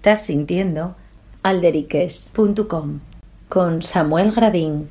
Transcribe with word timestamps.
Estás 0.00 0.24
sintiendo 0.24 0.96
alderiques.com 1.42 3.00
con 3.50 3.82
Samuel 3.82 4.32
Gradín. 4.32 4.88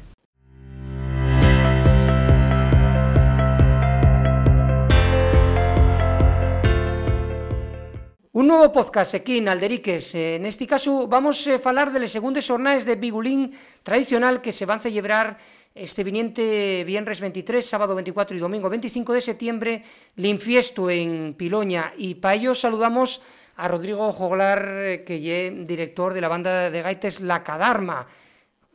Un 8.33 8.47
nuevo 8.47 8.71
podcast 8.71 9.15
aquí 9.15 9.39
en 9.39 9.49
Alderiques. 9.49 10.13
En 10.13 10.45
este 10.45 10.67
caso 10.67 11.07
vamos 11.07 11.47
a 11.47 11.57
falar 11.57 11.91
de 11.91 12.01
las 12.01 12.11
segundas 12.11 12.47
jornadas 12.47 12.85
de 12.85 12.95
Bigulín 12.95 13.51
tradicional 13.81 14.41
que 14.41 14.51
se 14.51 14.67
van 14.67 14.77
a 14.77 14.83
celebrar 14.83 15.37
este 15.73 16.03
viniente 16.03 16.83
viernes 16.83 17.19
23, 17.19 17.65
sábado 17.65 17.95
24 17.95 18.37
y 18.37 18.39
domingo 18.39 18.69
25 18.69 19.13
de 19.13 19.21
septiembre, 19.21 19.83
Linfiesto 20.17 20.87
en 20.91 21.33
Piloña. 21.33 21.93
Y 21.97 22.13
para 22.13 22.35
ello 22.35 22.53
saludamos 22.53 23.21
a 23.59 23.67
Rodrigo 23.67 24.13
Joglar, 24.13 25.03
que 25.05 25.47
es 25.47 25.67
director 25.67 26.13
de 26.13 26.21
la 26.21 26.29
banda 26.29 26.69
de 26.69 26.81
gaites 26.81 27.19
La 27.19 27.43
Cadarma. 27.43 28.07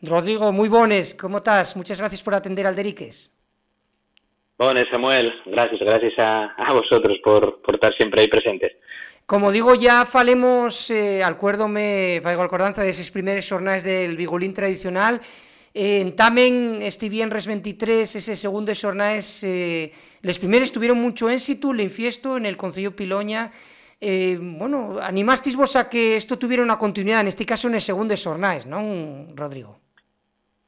Rodrigo, 0.03 0.53
muy 0.53 0.69
bones, 0.69 1.15
¿cómo 1.15 1.39
estás? 1.39 1.75
Muchas 1.75 1.99
gracias 1.99 2.23
por 2.23 2.35
atender 2.35 2.67
Alderiques. 2.67 3.33
Bones, 4.59 4.87
Samuel, 4.91 5.33
gracias, 5.47 5.81
gracias 5.81 6.13
a, 6.19 6.73
vosotros 6.73 7.19
por, 7.25 7.63
por 7.63 7.77
estar 7.77 7.95
siempre 7.95 8.21
ahí 8.21 8.29
presentes. 8.29 8.73
Como 9.25 9.51
digo, 9.51 9.75
ya 9.75 10.05
falemos, 10.05 10.91
eh, 10.91 11.25
acuérdome, 11.25 12.21
faigo 12.23 12.43
acordanza 12.43 12.83
de 12.83 12.91
esas 12.91 13.11
primeras 13.11 13.49
jornadas 13.49 13.85
del 13.85 14.19
Bigolín 14.19 14.53
tradicional, 14.53 15.19
eh, 15.73 16.13
tamén 16.13 16.85
este 16.85 17.09
viernes 17.09 17.49
23, 17.49 18.05
ese 18.05 18.37
segundo 18.37 18.77
xornais, 18.77 19.41
eh, 19.43 19.91
les 20.21 20.37
primeiros 20.37 20.71
tuvieron 20.71 21.01
mucho 21.01 21.33
éxito, 21.33 21.73
le 21.73 21.89
infiesto 21.89 22.37
en 22.37 22.45
el 22.45 22.61
Concello 22.61 22.95
Piloña, 22.95 23.51
eh, 24.05 24.39
bueno, 24.39 25.01
animastis 25.01 25.57
vos 25.57 25.75
a 25.77 25.89
que 25.89 26.17
esto 26.17 26.37
tuviera 26.37 26.63
una 26.63 26.77
continuidad, 26.77 27.23
en 27.23 27.29
este 27.33 27.47
caso 27.47 27.69
en 27.69 27.75
el 27.75 27.81
segundo 27.81 28.13
xornais, 28.17 28.69
non, 28.69 29.33
Rodrigo? 29.33 29.81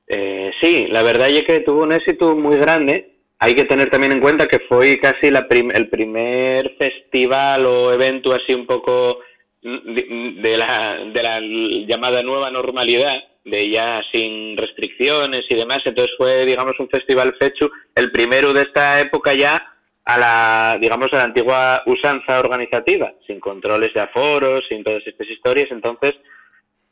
Eh, 0.08 0.50
sí, 0.60 0.88
la 0.88 1.02
verdad 1.02 1.28
es 1.28 1.44
que 1.44 1.60
tuvo 1.60 1.82
un 1.82 1.92
éxito 1.92 2.34
muy 2.34 2.56
grande, 2.56 3.16
Hay 3.38 3.54
que 3.54 3.64
tener 3.64 3.90
también 3.90 4.12
en 4.12 4.20
cuenta 4.20 4.48
que 4.48 4.60
fue 4.60 4.98
casi 4.98 5.30
la 5.30 5.46
el 5.50 5.88
primer 5.90 6.74
festival 6.78 7.66
o 7.66 7.92
evento 7.92 8.32
así 8.32 8.54
un 8.54 8.66
poco 8.66 9.18
de, 9.62 10.56
la, 10.56 10.96
de 11.04 11.22
la 11.22 11.40
llamada 11.86 12.22
nueva 12.22 12.50
normalidad, 12.50 13.22
de 13.44 13.68
ya 13.68 14.02
sin 14.10 14.56
restricciones 14.56 15.44
y 15.50 15.54
demás. 15.54 15.82
Entonces 15.84 16.16
fue, 16.16 16.46
digamos, 16.46 16.80
un 16.80 16.88
festival 16.88 17.34
fecho, 17.38 17.70
el 17.94 18.10
primero 18.10 18.54
de 18.54 18.62
esta 18.62 19.00
época 19.00 19.34
ya 19.34 19.75
a 20.06 20.18
la, 20.18 20.78
digamos, 20.80 21.12
a 21.12 21.16
la 21.16 21.24
antigua 21.24 21.82
usanza 21.84 22.38
organizativa, 22.38 23.12
sin 23.26 23.40
controles 23.40 23.92
de 23.92 24.00
aforos, 24.00 24.64
sin 24.68 24.84
todas 24.84 25.04
estas 25.04 25.28
historias. 25.28 25.68
Entonces, 25.72 26.14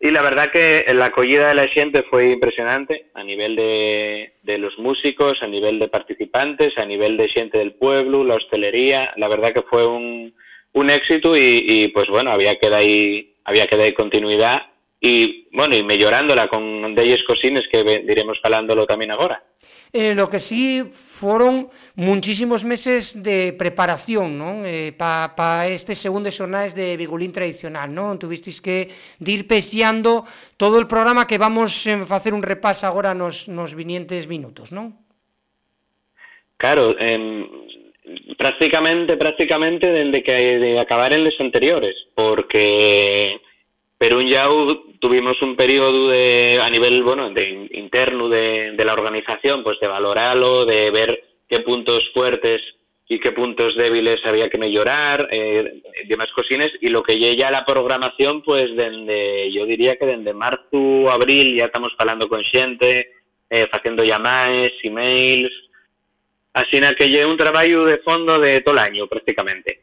y 0.00 0.10
la 0.10 0.20
verdad 0.20 0.50
que 0.50 0.84
la 0.92 1.06
acogida 1.06 1.48
de 1.48 1.54
la 1.54 1.68
gente 1.68 2.02
fue 2.02 2.32
impresionante 2.32 3.06
a 3.14 3.22
nivel 3.22 3.54
de, 3.54 4.34
de, 4.42 4.58
los 4.58 4.78
músicos, 4.78 5.42
a 5.44 5.46
nivel 5.46 5.78
de 5.78 5.88
participantes, 5.88 6.76
a 6.76 6.84
nivel 6.84 7.16
de 7.16 7.28
gente 7.28 7.58
del 7.58 7.74
pueblo, 7.74 8.24
la 8.24 8.34
hostelería. 8.34 9.14
La 9.16 9.28
verdad 9.28 9.54
que 9.54 9.62
fue 9.62 9.86
un, 9.86 10.34
un 10.72 10.90
éxito 10.90 11.36
y, 11.36 11.64
y, 11.66 11.88
pues 11.88 12.08
bueno, 12.08 12.32
había 12.32 12.56
que 12.56 12.68
dar 12.68 12.80
ahí, 12.80 13.36
había 13.44 13.68
que 13.68 13.76
dar 13.76 13.94
continuidad 13.94 14.66
y 15.00 15.48
bueno, 15.52 15.76
y 15.76 15.84
mellorándola 15.84 16.48
con 16.48 16.94
delles 16.94 17.22
cosines 17.24 17.68
que 17.68 17.84
diremos 18.06 18.40
falándolo 18.40 18.86
también 18.86 19.10
ahora. 19.10 19.44
Eh, 19.94 20.14
lo 20.14 20.26
que 20.26 20.40
sí 20.42 20.82
foron 20.90 21.70
muchísimos 21.94 22.64
meses 22.66 23.22
de 23.22 23.54
preparación 23.54 24.34
non 24.34 24.66
eh, 24.66 24.90
para 24.90 25.38
pa 25.38 25.70
este 25.70 25.94
segundo 25.94 26.34
xornais 26.34 26.74
de 26.74 26.98
Vigulín 26.98 27.30
tradicional. 27.30 27.94
Non? 27.94 28.18
Tuvisteis 28.18 28.58
que 28.58 28.90
dir 29.22 29.46
peseando 29.46 30.26
todo 30.58 30.82
o 30.82 30.90
programa 30.90 31.30
que 31.30 31.38
vamos 31.38 31.86
a 31.86 32.02
hacer 32.10 32.34
un 32.34 32.42
repaso 32.42 32.90
agora 32.90 33.14
nos, 33.14 33.46
nos 33.46 33.78
vinientes 33.78 34.26
minutos, 34.26 34.74
non? 34.74 34.98
Claro, 36.58 36.98
eh, 36.98 37.46
prácticamente, 38.36 39.16
prácticamente 39.16 39.86
dende 39.94 40.22
que 40.22 40.58
de 40.58 40.78
acabar 40.78 41.12
en 41.12 41.24
les 41.24 41.38
anteriores, 41.40 41.94
porque 42.14 43.40
pero 44.06 44.20
ya 44.20 44.46
tuvimos 44.98 45.40
un 45.40 45.56
periodo 45.56 46.10
de, 46.10 46.60
a 46.62 46.68
nivel 46.68 47.02
bueno 47.02 47.30
de 47.30 47.70
interno 47.72 48.28
de, 48.28 48.74
la 48.84 48.92
organización, 48.92 49.62
pues 49.62 49.80
de 49.80 49.88
valorarlo, 49.88 50.66
de 50.66 50.90
ver 50.90 51.24
qué 51.48 51.60
puntos 51.60 52.10
fuertes 52.12 52.60
y 53.08 53.18
qué 53.18 53.32
puntos 53.32 53.74
débiles 53.74 54.20
había 54.26 54.50
que 54.50 54.58
mejorar, 54.58 55.26
eh, 55.30 55.80
demás 56.06 56.30
cosines, 56.32 56.70
y 56.82 56.90
lo 56.90 57.02
que 57.02 57.18
ya 57.34 57.50
la 57.50 57.64
programación, 57.64 58.42
pues 58.42 58.76
desde, 58.76 59.50
yo 59.50 59.64
diría 59.64 59.96
que 59.96 60.04
desde 60.04 60.34
marzo, 60.34 61.10
abril, 61.10 61.56
ya 61.56 61.64
estamos 61.64 61.94
hablando 61.96 62.28
con 62.28 62.42
gente, 62.42 63.10
eh, 63.48 63.66
haciendo 63.72 64.04
llamadas, 64.04 64.72
emails, 64.82 65.50
así 66.52 66.78
que 66.94 67.08
lleve 67.08 67.24
un 67.24 67.38
trabajo 67.38 67.86
de 67.86 67.96
fondo 68.04 68.38
de 68.38 68.60
todo 68.60 68.74
el 68.74 68.80
año 68.80 69.06
prácticamente. 69.06 69.80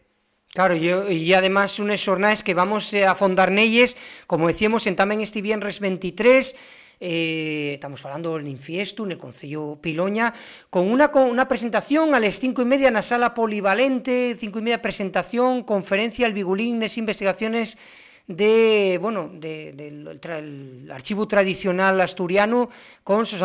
Claro, 0.54 0.76
yo, 0.76 1.10
y 1.10 1.34
además 1.34 1.80
unas 1.80 2.04
jornadas 2.04 2.44
que 2.44 2.54
vamos 2.54 2.94
a 2.94 3.16
fondar 3.16 3.56
nelles, 3.56 3.96
como 4.28 4.52
decíamos, 4.52 4.84
en 4.84 5.00
tamén 5.00 5.24
este 5.24 5.40
viernes 5.40 5.80
23, 5.80 7.00
eh, 7.00 7.80
estamos 7.80 8.04
falando 8.04 8.36
en 8.36 8.52
Infiesto, 8.52 9.08
en 9.08 9.16
el 9.16 9.18
Concello 9.18 9.80
Piloña, 9.80 10.36
con 10.68 10.92
una, 10.92 11.08
con 11.08 11.32
una 11.32 11.48
presentación 11.48 12.12
a 12.12 12.20
las 12.20 12.44
cinco 12.44 12.60
y 12.60 12.68
media 12.68 12.92
na 12.92 13.00
sala 13.00 13.32
polivalente, 13.32 14.36
cinco 14.36 14.60
y 14.60 14.68
media 14.68 14.84
presentación, 14.84 15.64
conferencia 15.64 16.28
al 16.28 16.36
Bigulín, 16.36 16.84
nes 16.84 17.00
investigaciones 17.00 17.80
de, 18.28 19.00
bueno, 19.00 19.32
de, 19.32 19.72
del 19.72 20.20
de, 20.20 20.92
archivo 20.92 21.32
tradicional 21.32 21.96
asturiano 22.04 22.68
con 23.08 23.24
Sos 23.24 23.40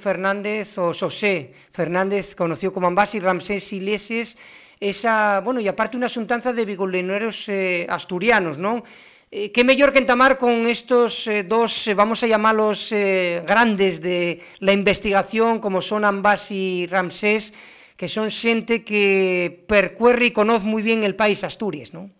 Fernández 0.00 0.80
o 0.80 0.96
José 0.96 1.52
Fernández, 1.76 2.32
conocido 2.32 2.72
como 2.72 2.88
Ambasi 2.88 3.20
Ramsés 3.20 3.68
Iglesias, 3.76 4.40
esa, 4.80 5.40
bueno, 5.40 5.60
y 5.60 5.68
aparte 5.68 5.96
una 5.96 6.06
asuntanza 6.06 6.52
de 6.52 6.64
vigolineros 6.64 7.48
eh, 7.48 7.86
asturianos, 7.88 8.58
¿no? 8.58 8.84
Eh, 9.30 9.52
qué 9.52 9.62
mejor 9.62 9.92
que 9.92 9.98
entamar 9.98 10.38
con 10.38 10.66
estos 10.66 11.26
eh, 11.26 11.44
dos, 11.44 11.86
eh, 11.86 11.92
vamos 11.92 12.22
a 12.24 12.26
llamarlos 12.26 12.92
eh, 12.92 13.42
grandes 13.46 14.00
de 14.00 14.40
la 14.60 14.72
investigación, 14.72 15.60
como 15.60 15.82
son 15.82 16.06
Ambas 16.06 16.50
y 16.50 16.86
Ramsés, 16.86 17.52
que 17.98 18.08
son 18.08 18.30
xente 18.30 18.84
que 18.84 19.66
percuerre 19.68 20.26
y 20.26 20.30
conoce 20.30 20.64
muy 20.64 20.80
bien 20.80 21.04
el 21.04 21.14
país 21.14 21.44
Asturias, 21.44 21.92
¿no? 21.92 22.10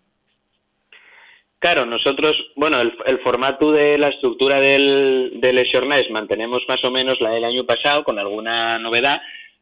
Claro, 1.57 1.85
nosotros, 1.85 2.51
bueno, 2.55 2.79
el, 2.79 3.19
formato 3.19 3.71
de 3.71 3.97
la 3.97 4.09
estructura 4.09 4.61
del, 4.61 5.41
del 5.41 5.67
Jornais 5.69 6.09
mantenemos 6.11 6.63
más 6.69 6.83
o 6.85 6.91
menos 6.91 7.19
la 7.21 7.31
del 7.31 7.43
año 7.43 7.65
pasado, 7.65 8.03
con 8.03 8.19
alguna 8.19 8.77
novedad, 8.77 9.19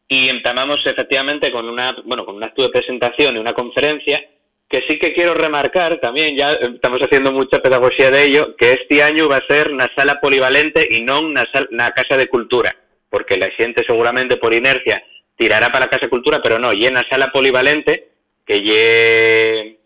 y 0.08 0.30
entamamos 0.30 0.86
efectivamente 0.86 1.52
con 1.52 1.68
una, 1.68 1.96
bueno, 2.06 2.26
con 2.26 2.36
un 2.36 2.44
acto 2.44 2.64
de 2.64 2.70
presentación 2.70 3.36
y 3.36 3.40
una 3.40 3.54
conferencia 3.54 4.24
que 4.70 4.82
sí 4.82 5.00
que 5.00 5.14
quiero 5.14 5.34
remarcar 5.34 6.00
también, 6.00 6.36
ya 6.36 6.54
estamos 6.54 7.02
haciendo 7.02 7.32
mucha 7.32 7.60
pedagogía 7.60 8.12
de 8.12 8.26
ello, 8.26 8.56
que 8.58 8.74
este 8.74 9.02
año 9.02 9.30
va 9.30 9.38
a 9.38 9.48
ser 9.48 9.72
una 9.72 9.90
sala 9.96 10.20
polivalente 10.20 10.88
y 10.90 11.02
no 11.02 11.22
una, 11.22 11.48
una 11.72 11.92
casa 11.92 12.18
de 12.18 12.28
cultura, 12.28 12.76
porque 13.10 13.38
la 13.38 13.50
gente 13.52 13.84
seguramente 13.84 14.36
por 14.36 14.54
inercia 14.54 15.02
tirará 15.38 15.72
para 15.72 15.86
la 15.86 15.90
casa 15.90 16.08
de 16.08 16.10
cultura, 16.10 16.42
pero 16.42 16.60
no, 16.60 16.74
y 16.74 16.86
en 16.86 16.96
la 16.96 17.04
sala 17.10 17.32
polivalente, 17.32 18.10
que 18.46 18.62
lle 18.62 19.80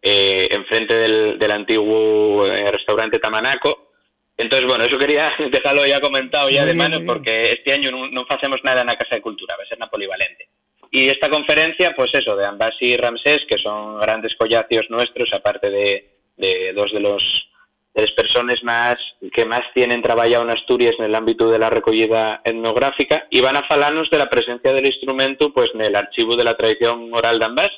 eh, 0.00 0.48
enfrente 0.50 0.94
del, 0.94 1.38
del 1.38 1.50
antiguo 1.50 2.46
eh, 2.46 2.70
restaurante 2.70 3.18
Tamanaco, 3.18 3.91
entonces, 4.36 4.66
bueno, 4.66 4.84
eso 4.84 4.98
quería 4.98 5.32
dejarlo 5.50 5.86
ya 5.86 6.00
comentado 6.00 6.48
ya 6.50 6.64
de 6.64 6.74
mano, 6.74 7.00
porque 7.06 7.52
este 7.52 7.72
año 7.72 7.90
no, 7.90 8.08
no 8.08 8.26
hacemos 8.28 8.62
nada 8.64 8.80
en 8.80 8.86
la 8.88 8.96
Casa 8.96 9.16
de 9.16 9.22
Cultura, 9.22 9.56
va 9.56 9.62
a 9.62 9.66
ser 9.66 9.78
una 9.78 9.90
polivalente. 9.90 10.48
Y 10.90 11.08
esta 11.08 11.30
conferencia, 11.30 11.94
pues 11.96 12.14
eso, 12.14 12.36
de 12.36 12.44
Ambas 12.44 12.76
y 12.80 12.96
Ramsés, 12.96 13.46
que 13.46 13.56
son 13.56 13.98
grandes 13.98 14.34
collacios 14.34 14.90
nuestros, 14.90 15.32
aparte 15.32 15.70
de, 15.70 16.10
de 16.36 16.72
dos 16.74 16.92
de 16.92 17.00
los 17.00 17.48
de 17.94 18.02
las 18.02 18.12
personas 18.12 18.64
más 18.64 18.98
que 19.32 19.44
más 19.44 19.64
tienen 19.74 20.00
trabajado 20.00 20.42
en 20.42 20.50
Asturias 20.50 20.96
en 20.98 21.04
el 21.04 21.14
ámbito 21.14 21.50
de 21.50 21.58
la 21.58 21.68
recogida 21.68 22.40
etnográfica 22.42 23.26
y 23.28 23.42
van 23.42 23.56
a 23.56 23.64
falarnos 23.64 24.08
de 24.08 24.16
la 24.16 24.30
presencia 24.30 24.72
del 24.72 24.86
instrumento 24.86 25.52
pues 25.52 25.72
en 25.74 25.82
el 25.82 25.94
archivo 25.94 26.34
de 26.36 26.44
la 26.44 26.56
tradición 26.56 27.12
oral 27.12 27.38
de 27.38 27.44
Ambas, 27.44 27.70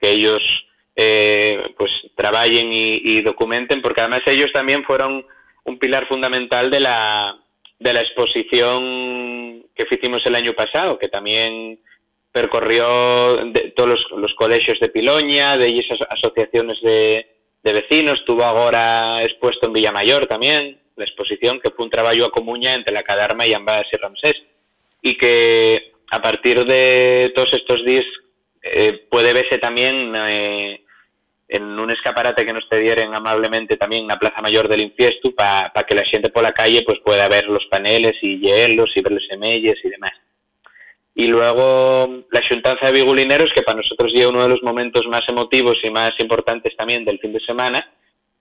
que 0.00 0.12
ellos 0.12 0.66
eh, 0.96 1.74
pues 1.76 2.06
trabajen 2.16 2.72
y, 2.72 3.02
y 3.04 3.20
documenten, 3.20 3.82
porque 3.82 4.00
además 4.00 4.22
ellos 4.26 4.50
también 4.50 4.82
fueron 4.82 5.26
un 5.64 5.78
pilar 5.78 6.06
fundamental 6.06 6.70
de 6.70 6.80
la, 6.80 7.38
de 7.78 7.92
la 7.92 8.00
exposición 8.00 9.66
que 9.74 9.86
hicimos 9.90 10.24
el 10.26 10.34
año 10.34 10.52
pasado, 10.52 10.98
que 10.98 11.08
también 11.08 11.80
percorrió 12.32 13.36
de, 13.46 13.72
todos 13.76 14.06
los, 14.16 14.34
colegios 14.34 14.78
de 14.78 14.88
Piloña, 14.88 15.56
de 15.56 15.78
esas 15.78 16.00
asociaciones 16.08 16.80
de, 16.80 17.26
de, 17.62 17.72
vecinos, 17.72 18.24
tuvo 18.24 18.44
ahora 18.44 19.22
expuesto 19.22 19.66
en 19.66 19.72
Villamayor 19.72 20.26
también, 20.26 20.80
la 20.96 21.04
exposición, 21.04 21.60
que 21.60 21.70
fue 21.70 21.84
un 21.84 21.90
trabajo 21.90 22.24
a 22.24 22.30
comuña 22.30 22.74
entre 22.74 22.94
la 22.94 23.02
Cadarma 23.02 23.46
y 23.46 23.54
Ambas 23.54 23.86
y 23.92 23.96
Ramsés, 23.96 24.42
y 25.02 25.16
que 25.16 25.92
a 26.10 26.20
partir 26.20 26.64
de 26.64 27.32
todos 27.34 27.54
estos 27.54 27.84
días 27.84 28.04
eh, 28.62 29.06
puede 29.10 29.32
verse 29.32 29.58
también 29.58 30.12
eh, 30.14 30.84
en 31.50 31.78
un 31.78 31.90
escaparate 31.90 32.46
que 32.46 32.52
nos 32.52 32.68
cedieron 32.68 33.14
amablemente 33.14 33.76
también 33.76 34.06
la 34.06 34.18
Plaza 34.18 34.40
Mayor 34.40 34.68
del 34.68 34.80
Infiestu 34.80 35.34
para 35.34 35.72
que 35.86 35.94
la 35.94 36.04
gente 36.04 36.30
por 36.30 36.42
la 36.42 36.52
calle 36.52 36.82
pues 36.86 37.00
pueda 37.00 37.28
ver 37.28 37.48
los 37.48 37.66
paneles 37.66 38.16
y 38.22 38.38
hielos 38.38 38.96
y 38.96 39.00
ver 39.00 39.12
los 39.12 39.26
semelles 39.26 39.78
y 39.84 39.88
demás. 39.88 40.12
Y 41.14 41.26
luego 41.26 42.24
la 42.30 42.40
Xuntanza 42.40 42.86
de 42.86 42.92
Bigulineros, 42.92 43.52
que 43.52 43.62
para 43.62 43.78
nosotros 43.78 44.12
lleva 44.12 44.30
uno 44.30 44.42
de 44.42 44.48
los 44.48 44.62
momentos 44.62 45.08
más 45.08 45.28
emotivos 45.28 45.84
y 45.84 45.90
más 45.90 46.18
importantes 46.20 46.76
también 46.76 47.04
del 47.04 47.18
fin 47.18 47.32
de 47.32 47.40
semana, 47.40 47.92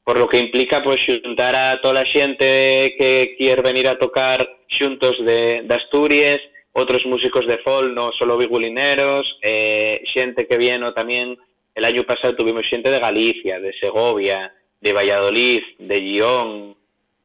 por 0.03 0.17
lo 0.17 0.29
que 0.29 0.38
implica 0.39 0.81
pues 0.83 1.07
a 1.09 1.79
toda 1.81 1.94
la 1.94 2.05
gente 2.05 2.95
que 2.97 3.35
quiere 3.38 3.62
venir 3.62 3.88
a 3.88 3.97
tocar 3.97 4.47
xuntos 4.67 5.23
de, 5.25 5.65
Asturias, 5.69 6.39
otros 6.71 7.05
músicos 7.05 7.47
de 7.47 7.57
folk, 7.57 7.91
no 7.94 8.12
solo 8.12 8.38
bigulineros, 8.38 9.39
eh, 9.41 10.01
xente 10.05 10.47
que 10.47 10.57
viene 10.57 10.91
también, 10.94 11.38
el 11.79 11.85
año 11.85 12.03
pasado 12.03 12.35
tuvimos 12.35 12.67
gente 12.67 12.89
de 12.89 12.99
Galicia, 12.99 13.59
de 13.59 13.73
Segovia, 13.73 14.53
de 14.81 14.93
Valladolid, 14.93 15.63
de 15.79 15.99
Guión, 16.01 16.75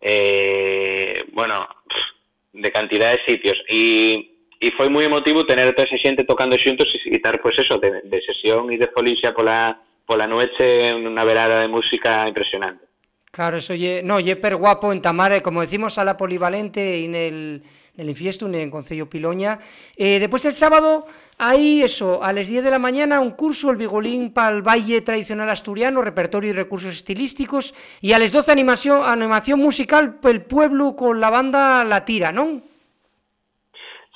eh, 0.01 1.25
bueno, 1.33 1.69
de 2.53 2.71
cantidad 2.71 3.13
de 3.13 3.25
sitios. 3.25 3.63
Y, 3.69 4.31
y 4.61 4.71
foi 4.79 4.87
moi 4.89 5.03
emotivo 5.03 5.43
tener 5.43 5.75
toda 5.75 5.91
esa 5.91 5.99
xente 5.99 6.23
tocando 6.23 6.55
xuntos 6.55 6.87
e 6.95 7.19
estar, 7.19 7.43
pues 7.43 7.59
eso, 7.59 7.83
de, 7.83 8.19
sesión 8.23 8.71
e 8.71 8.79
de 8.79 8.87
folicia 8.95 9.35
pola, 9.35 9.75
pola 10.07 10.31
noche, 10.31 10.95
unha 10.95 11.27
velada 11.27 11.67
de 11.67 11.69
música 11.69 12.31
impresionante. 12.31 12.87
Claro, 13.35 13.57
eso 13.57 13.75
ye, 13.75 14.01
no, 14.05 14.21
ye 14.21 14.37
per 14.37 14.55
guapo 14.55 14.93
en 14.93 15.03
Tamara, 15.03 15.41
como 15.41 15.61
decimos, 15.61 15.99
a 15.99 16.05
la 16.05 16.17
polivalente 16.17 17.05
en 17.05 17.17
el, 17.17 17.63
en 17.97 18.01
el 18.01 18.09
Infiesto, 18.09 18.47
en 18.47 18.55
el 18.55 18.71
Concello 18.71 19.11
Piloña. 19.11 19.59
Eh, 19.97 20.21
después 20.21 20.45
el 20.45 20.53
sábado 20.53 21.05
hay 21.37 21.83
eso, 21.83 22.23
a 22.23 22.33
las 22.33 22.47
10 22.47 22.63
de 22.63 22.71
la 22.71 22.79
mañana 22.79 23.19
un 23.19 23.33
curso, 23.33 23.73
el 23.73 23.77
Bigolín 23.77 24.33
para 24.33 24.55
el 24.55 24.63
baile 24.63 25.01
tradicional 25.01 25.51
asturiano, 25.51 26.01
repertorio 26.01 26.51
y 26.51 26.53
recursos 26.53 26.95
estilísticos, 26.95 27.75
y 28.01 28.13
a 28.13 28.21
las 28.21 28.31
12 28.31 28.53
animación, 28.53 29.03
animación 29.05 29.59
musical 29.59 30.21
el 30.23 30.43
pueblo 30.43 30.95
con 30.95 31.19
la 31.19 31.31
banda 31.31 31.83
La 31.83 32.05
Tira, 32.05 32.31
¿no? 32.31 32.63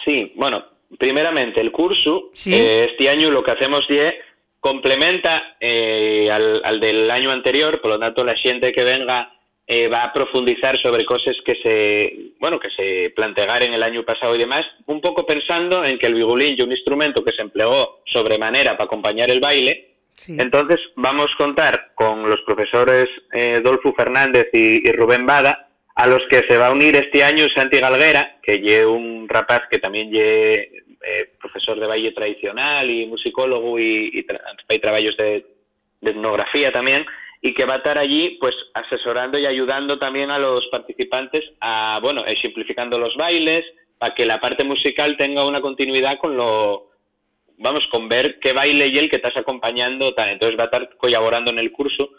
Sí, 0.05 0.32
bueno, 0.37 0.64
primeramente 0.97 1.61
el 1.61 1.73
curso, 1.73 2.26
¿Sí? 2.35 2.55
eh, 2.55 2.85
este 2.93 3.11
año 3.11 3.32
lo 3.32 3.43
que 3.43 3.50
hacemos 3.50 3.85
es 3.91 4.14
complementa 4.61 5.57
eh, 5.61 6.29
al, 6.31 6.61
al, 6.65 6.81
del 6.81 7.11
año 7.11 7.31
anterior, 7.31 7.81
por 7.81 7.91
lo 7.93 7.99
tanto 7.99 8.25
la 8.25 8.35
gente 8.35 8.73
que 8.73 8.85
venga 8.85 9.33
eh, 9.71 9.87
va 9.87 10.03
a 10.03 10.13
profundizar 10.15 10.79
sobre 10.79 11.05
cosas 11.05 11.37
que 11.45 11.55
se, 11.57 12.33
bueno, 12.41 12.59
que 12.59 12.71
se 12.71 13.13
plantearon 13.15 13.75
el 13.75 13.83
año 13.83 14.03
pasado 14.03 14.35
y 14.35 14.39
demás, 14.39 14.67
un 14.87 15.03
poco 15.03 15.27
pensando 15.27 15.85
en 15.85 15.99
que 15.99 16.07
el 16.07 16.15
bigulín 16.15 16.55
es 16.55 16.61
un 16.61 16.71
instrumento 16.71 17.23
que 17.23 17.33
se 17.33 17.43
empleó 17.43 18.01
sobremanera 18.07 18.79
para 18.79 18.87
acompañar 18.87 19.31
el 19.31 19.41
baile, 19.41 19.91
sí. 20.15 20.37
entonces 20.41 20.81
vamos 20.97 21.35
a 21.35 21.37
contar 21.37 21.93
con 21.95 22.31
los 22.31 22.41
profesores 22.43 23.11
eh, 23.31 23.61
Dolfo 23.63 23.93
Fernández 23.93 24.49
y, 24.55 24.89
y, 24.89 24.93
Rubén 24.93 25.27
Bada, 25.27 25.69
a 25.95 26.07
los 26.07 26.27
que 26.29 26.45
se 26.45 26.57
va 26.57 26.69
a 26.69 26.73
unir 26.73 26.97
este 26.97 27.23
año 27.23 27.47
Santi 27.51 27.79
Galguera, 27.79 28.39
que 28.43 28.55
es 28.55 28.87
un 28.87 29.29
rapaz 29.29 29.65
que 29.71 29.79
también 29.79 30.11
lle 30.11 30.85
eh, 31.03 31.33
profesor 31.41 31.79
de 31.79 31.87
baile 31.87 32.12
tradicional 32.12 32.91
y 32.91 33.06
musicólogo 33.06 33.79
y, 33.79 34.23
tra 34.25 34.41
y 34.69 34.79
trabajos 34.79 35.17
de, 35.17 35.47
etnografía 36.00 36.71
también, 36.71 37.05
y 37.41 37.55
que 37.55 37.65
va 37.65 37.75
a 37.75 37.77
estar 37.79 37.99
allí 37.99 38.37
pues 38.41 38.56
asesorando 38.75 39.39
y 39.39 39.47
ayudando 39.47 39.99
también 39.99 40.31
a 40.31 40.39
los 40.39 40.67
participantes 40.69 41.45
a, 41.61 41.99
bueno, 42.03 42.25
simplificando 42.37 42.99
los 42.99 43.17
bailes, 43.17 43.65
para 43.99 44.15
que 44.15 44.27
la 44.27 44.41
parte 44.41 44.65
musical 44.65 45.17
tenga 45.17 45.45
una 45.45 45.61
continuidad 45.61 46.19
con 46.19 46.37
lo, 46.37 46.91
vamos, 47.59 47.87
con 47.89 48.09
ver 48.09 48.39
qué 48.39 48.53
baile 48.53 48.89
y 48.89 48.99
el 48.99 49.11
que 49.11 49.17
estás 49.17 49.37
acompañando, 49.37 50.15
tal. 50.15 50.31
entonces 50.31 50.59
va 50.59 50.65
a 50.65 50.67
estar 50.67 50.97
colaborando 50.97 51.50
en 51.50 51.59
el 51.59 51.73
curso, 51.73 52.11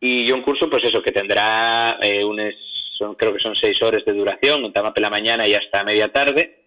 y 0.00 0.30
un 0.32 0.42
curso 0.42 0.70
pues 0.70 0.84
eso, 0.84 1.02
que 1.02 1.12
tendrá 1.12 1.98
eh, 2.00 2.24
unos, 2.24 2.54
son, 2.96 3.14
creo 3.14 3.32
que 3.32 3.40
son 3.40 3.54
seis 3.54 3.80
horas 3.82 4.04
de 4.04 4.12
duración, 4.12 4.64
un 4.64 4.72
tema 4.72 4.92
por 4.92 5.02
la 5.02 5.10
mañana 5.10 5.46
y 5.46 5.54
hasta 5.54 5.84
media 5.84 6.12
tarde, 6.12 6.57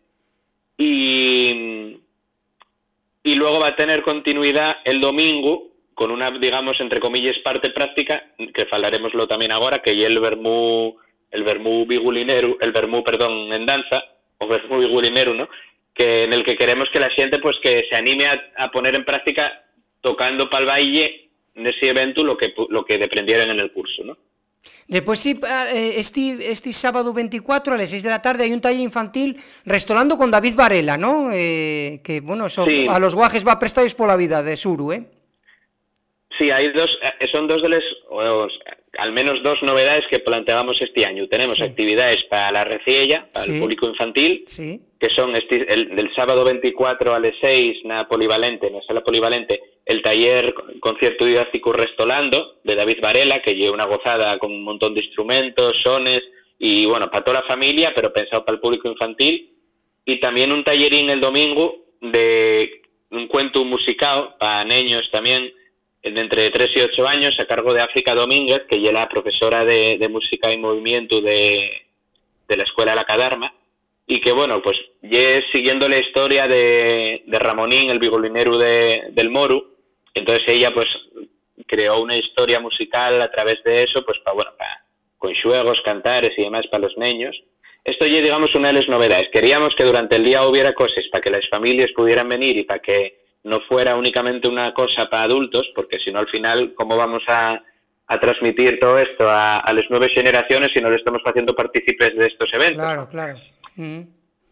y, 0.78 2.00
y 3.24 3.36
luego 3.36 3.60
va 3.60 3.68
a 3.68 3.76
tener 3.76 4.02
continuidad 4.02 4.78
el 4.84 5.00
domingo 5.00 5.72
con 5.94 6.10
una, 6.12 6.32
digamos, 6.32 6.82
entre 6.82 7.00
comillas, 7.00 7.38
parte 7.40 7.70
práctica, 7.70 8.26
que 8.54 8.66
falaremoslo 8.66 9.28
también 9.28 9.52
ahora, 9.52 9.84
que 9.84 9.92
el 9.92 10.20
vermú, 10.20 10.98
el 11.30 11.44
vermú 11.44 11.86
bigulinero, 11.86 12.58
el 12.60 12.72
vermú, 12.72 13.04
perdón, 13.04 13.54
en 13.54 13.66
danza, 13.66 14.04
o 14.40 14.48
vermú 14.48 14.80
bigulinero, 14.80 15.34
¿no? 15.34 15.48
Que 15.94 16.24
en 16.24 16.34
el 16.34 16.44
que 16.44 16.56
queremos 16.56 16.90
que 16.90 17.00
la 17.00 17.10
gente, 17.10 17.38
pues, 17.38 17.60
que 17.60 17.86
se 17.88 17.96
anime 17.96 18.26
a, 18.58 18.72
poner 18.72 18.96
en 18.96 19.06
práctica 19.06 19.64
tocando 20.02 20.50
para 20.50 20.62
el 20.62 20.68
baile 20.68 21.30
en 21.54 21.68
ese 21.68 21.90
evento 21.90 22.24
lo 22.24 22.36
que, 22.36 22.54
lo 22.70 22.84
que 22.84 22.98
deprendieran 22.98 23.52
en 23.52 23.60
el 23.60 23.72
curso, 23.72 24.04
¿no? 24.04 24.18
Después 24.88 25.20
sí, 25.20 25.40
este, 25.74 26.52
este 26.52 26.74
sábado 26.74 27.14
24 27.14 27.74
a 27.74 27.78
las 27.78 27.90
6 27.90 28.04
de 28.04 28.10
la 28.10 28.22
tarde 28.22 28.44
hay 28.44 28.54
un 28.54 28.62
taller 28.62 28.82
infantil 28.82 29.38
restaurando 29.66 30.18
con 30.18 30.30
David 30.30 30.56
Varela, 30.56 30.98
¿no? 30.98 31.30
Eh, 31.32 32.02
que, 32.04 32.20
bueno, 32.20 32.50
sí. 32.50 32.88
a 32.90 33.00
los 33.00 33.16
guajes 33.16 33.48
va 33.48 33.58
prestados 33.58 33.96
por 33.96 34.08
la 34.08 34.16
vida 34.16 34.44
de 34.44 34.58
Suru, 34.58 34.92
¿eh? 34.92 35.06
Sí, 36.38 36.50
hay 36.50 36.70
dos, 36.70 36.98
eh, 37.20 37.28
son 37.28 37.48
dos 37.48 37.62
de 37.62 37.70
las, 37.70 37.84
al 38.98 39.12
menos 39.12 39.44
dos 39.44 39.62
novedades 39.64 40.08
que 40.08 40.20
planteamos 40.20 40.82
este 40.82 41.06
año. 41.06 41.28
Tenemos 41.28 41.58
sí. 41.58 41.64
actividades 41.64 42.24
para 42.26 42.52
la 42.52 42.64
reciella, 42.64 43.28
para 43.32 43.46
sí. 43.46 43.54
el 43.54 43.60
público 43.60 43.88
infantil, 43.88 44.46
sí. 44.48 44.82
que 45.00 45.10
son 45.10 45.36
este, 45.36 45.72
el, 45.72 45.96
del 45.96 46.14
sábado 46.14 46.44
24 46.44 47.14
a 47.14 47.20
las 47.20 47.34
6 47.42 47.86
na 47.86 48.08
polivalente, 48.08 48.68
en 48.68 48.76
la 48.76 48.82
sala 48.82 49.02
polivalente, 49.02 49.62
el 49.86 50.02
taller 50.02 50.54
concierto 50.80 51.26
didáctico 51.26 51.74
Restolando 51.74 52.60
de 52.64 52.76
David 52.76 53.00
Varela, 53.02 53.42
que 53.42 53.56
lleva 53.56 53.74
una 53.74 53.86
gozada 53.86 54.38
con 54.38 54.52
un 54.52 54.64
montón 54.64 54.94
de 54.94 55.02
instrumentos, 55.02 55.82
sones 55.82 56.22
y 56.60 56.86
bueno, 56.86 57.10
para 57.10 57.24
toda 57.24 57.42
la 57.42 57.48
familia, 57.48 57.92
pero 57.96 58.14
pensado 58.14 58.46
para 58.46 58.56
el 58.56 58.62
público 58.62 58.88
infantil. 58.88 59.52
Y 60.06 60.18
también 60.18 60.52
un 60.52 60.64
tallerín 60.64 61.10
el 61.10 61.20
domingo 61.20 61.86
de 62.02 62.84
un 63.10 63.28
cuento 63.28 63.66
musical 63.66 64.36
para 64.40 64.64
niños 64.64 65.10
también, 65.12 65.52
de 66.04 66.20
entre 66.22 66.50
3 66.50 66.78
y 66.78 66.82
8 66.82 67.08
años, 67.08 67.40
a 67.40 67.46
cargo 67.46 67.74
de 67.74 67.82
África 67.82 68.16
Domínguez, 68.16 68.64
que 68.70 68.76
es 68.76 68.94
la 68.94 69.10
profesora 69.10 69.66
de, 69.66 70.08
música 70.10 70.52
y 70.52 70.58
movimiento 70.58 71.22
de, 71.22 71.88
la 72.48 72.64
Escuela 72.64 72.96
La 72.96 73.06
Cadarma 73.06 73.54
y 74.06 74.20
que 74.20 74.34
bueno, 74.34 74.62
pues 74.62 74.82
ya 75.02 75.42
siguiendo 75.52 75.88
la 75.88 75.98
historia 75.98 76.48
de, 76.48 77.24
de 77.26 77.40
Ramonín, 77.40 77.90
el 77.90 78.00
vigolinero 78.00 78.58
de, 78.58 79.06
del 79.12 79.30
Moru, 79.30 79.71
entonces 80.14 80.48
ella 80.48 80.74
pues 80.74 80.98
creó 81.68 82.02
una 82.02 82.18
historia 82.18 82.60
musical 82.60 83.22
a 83.22 83.32
través 83.32 83.64
de 83.64 83.84
eso, 83.84 84.04
pues 84.06 84.20
para, 84.20 84.36
bueno, 84.36 84.52
para, 84.58 84.84
con 85.18 85.34
juegos, 85.34 85.82
cantares 85.82 86.38
y 86.38 86.44
demás 86.44 86.68
para 86.68 86.84
los 86.84 86.98
niños. 86.98 87.44
Esto 87.84 88.06
ya 88.06 88.22
digamos 88.22 88.54
una 88.56 88.68
de 88.68 88.76
las 88.76 88.90
novedades. 88.90 89.30
Queríamos 89.30 89.76
que 89.76 89.84
durante 89.84 90.16
el 90.16 90.24
día 90.24 90.46
hubiera 90.46 90.74
cosas 90.74 91.08
para 91.08 91.22
que 91.22 91.32
las 91.32 91.50
familias 91.50 91.92
pudieran 91.94 92.30
venir 92.30 92.58
y 92.58 92.64
para 92.64 92.80
que 92.80 93.22
no 93.44 93.60
fuera 93.62 93.96
únicamente 93.96 94.48
una 94.48 94.74
cosa 94.74 95.10
para 95.10 95.24
adultos, 95.24 95.72
porque 95.74 96.00
si 96.00 96.12
no 96.12 96.20
al 96.20 96.28
final, 96.28 96.74
¿cómo 96.76 96.96
vamos 96.96 97.24
a, 97.28 97.64
a 98.08 98.20
transmitir 98.20 98.80
todo 98.80 99.00
esto 99.00 99.28
a, 99.28 99.60
a, 99.60 99.74
las 99.74 99.90
nuevas 99.90 100.12
generaciones 100.12 100.72
si 100.72 100.82
no 100.82 100.90
le 100.90 100.98
estamos 100.98 101.24
haciendo 101.26 101.56
partícipes 101.56 102.16
de 102.16 102.28
estos 102.28 102.54
eventos? 102.54 102.84
Claro, 102.84 103.10
claro. 103.10 103.40
Mm. 103.76 104.02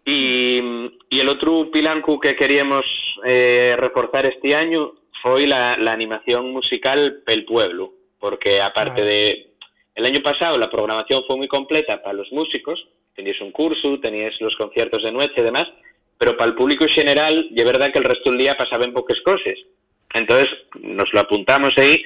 Y, 0.05 0.61
y, 1.09 1.19
el 1.19 1.29
otro 1.29 1.69
pilanco 1.69 2.19
que 2.19 2.35
queríamos 2.35 3.19
eh, 3.25 3.75
reforzar 3.77 4.25
este 4.25 4.55
año 4.55 4.93
fue 5.21 5.47
la, 5.47 5.77
la, 5.77 5.91
animación 5.91 6.51
musical 6.51 7.21
pel 7.25 7.45
pueblo, 7.45 7.93
porque 8.19 8.61
aparte 8.61 9.03
de 9.03 9.49
el 9.95 10.05
año 10.05 10.21
pasado 10.21 10.57
la 10.57 10.69
programación 10.69 11.23
fue 11.27 11.37
muy 11.37 11.47
completa 11.47 12.01
para 12.01 12.13
los 12.13 12.31
músicos, 12.31 12.87
teníais 13.15 13.41
un 13.41 13.51
curso, 13.51 13.99
teníais 13.99 14.39
los 14.39 14.55
conciertos 14.55 15.03
de 15.03 15.11
noche 15.11 15.33
y 15.37 15.41
demás, 15.41 15.67
pero 16.17 16.37
para 16.37 16.49
el 16.49 16.55
público 16.55 16.83
en 16.83 16.89
general, 16.89 17.47
de 17.51 17.63
verdad 17.63 17.91
que 17.91 17.99
el 17.99 18.05
resto 18.05 18.29
del 18.29 18.39
día 18.39 18.57
pasaban 18.57 18.93
pocas 18.93 19.19
cosas. 19.21 19.55
Entonces 20.13 20.55
nos 20.79 21.13
lo 21.13 21.19
apuntamos 21.19 21.77
ahí 21.77 22.03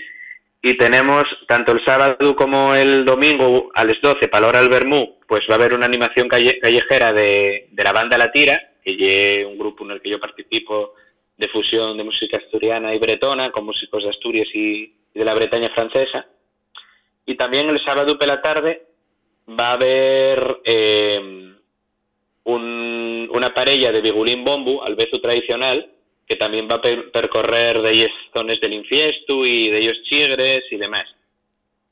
y 0.62 0.76
tenemos 0.76 1.26
tanto 1.48 1.72
el 1.72 1.84
sábado 1.84 2.36
como 2.36 2.74
el 2.74 3.06
domingo 3.06 3.72
a 3.74 3.84
las 3.84 4.00
12 4.02 4.28
para 4.28 4.42
la 4.42 4.48
hora 4.48 4.62
del 4.62 4.70
Bermú, 4.70 5.20
pues 5.28 5.48
va 5.50 5.56
a 5.56 5.58
haber 5.58 5.74
una 5.74 5.86
animación 5.86 6.28
calle, 6.28 6.60
callejera 6.60 7.12
de, 7.12 7.68
de, 7.72 7.84
la 7.84 7.92
banda 7.92 8.18
La 8.18 8.32
Tira, 8.32 8.72
que 8.84 9.42
es 9.42 9.46
un 9.46 9.58
grupo 9.58 9.84
en 9.84 9.92
el 9.92 10.02
que 10.02 10.10
yo 10.10 10.20
participo 10.20 10.94
de 11.38 11.48
fusión 11.48 11.98
de 11.98 12.04
música 12.04 12.38
asturiana 12.38 12.94
y 12.94 13.00
bretona, 13.00 13.52
con 13.52 13.66
músicos 13.66 14.04
de 14.04 14.10
Asturias 14.10 14.50
y, 14.54 14.94
y 15.14 15.20
de 15.20 15.26
la 15.26 15.34
Bretaña 15.34 15.70
francesa. 15.70 16.28
Y 17.26 17.36
también 17.36 17.70
el 17.70 17.80
sábado 17.80 18.18
por 18.18 18.28
la 18.28 18.42
tarde 18.42 18.86
va 19.48 19.70
a 19.70 19.74
haber 19.74 20.62
eh, 20.64 21.54
un, 22.44 23.30
una 23.32 23.54
parella 23.54 23.92
de 23.92 24.02
bigulín 24.02 24.44
bombu, 24.44 24.82
al 24.84 24.96
beso 24.96 25.20
tradicional, 25.20 25.90
que 26.26 26.36
también 26.36 26.68
va 26.70 26.76
a 26.76 26.82
per 26.82 27.12
percorrer 27.12 27.82
de 27.82 27.92
ellos 27.92 28.12
zonas 28.34 28.60
del 28.60 28.74
infiesto 28.74 29.46
y 29.46 29.70
de 29.70 29.80
ellos 29.80 30.02
chigres 30.04 30.64
y 30.72 30.78
demás. 30.78 31.06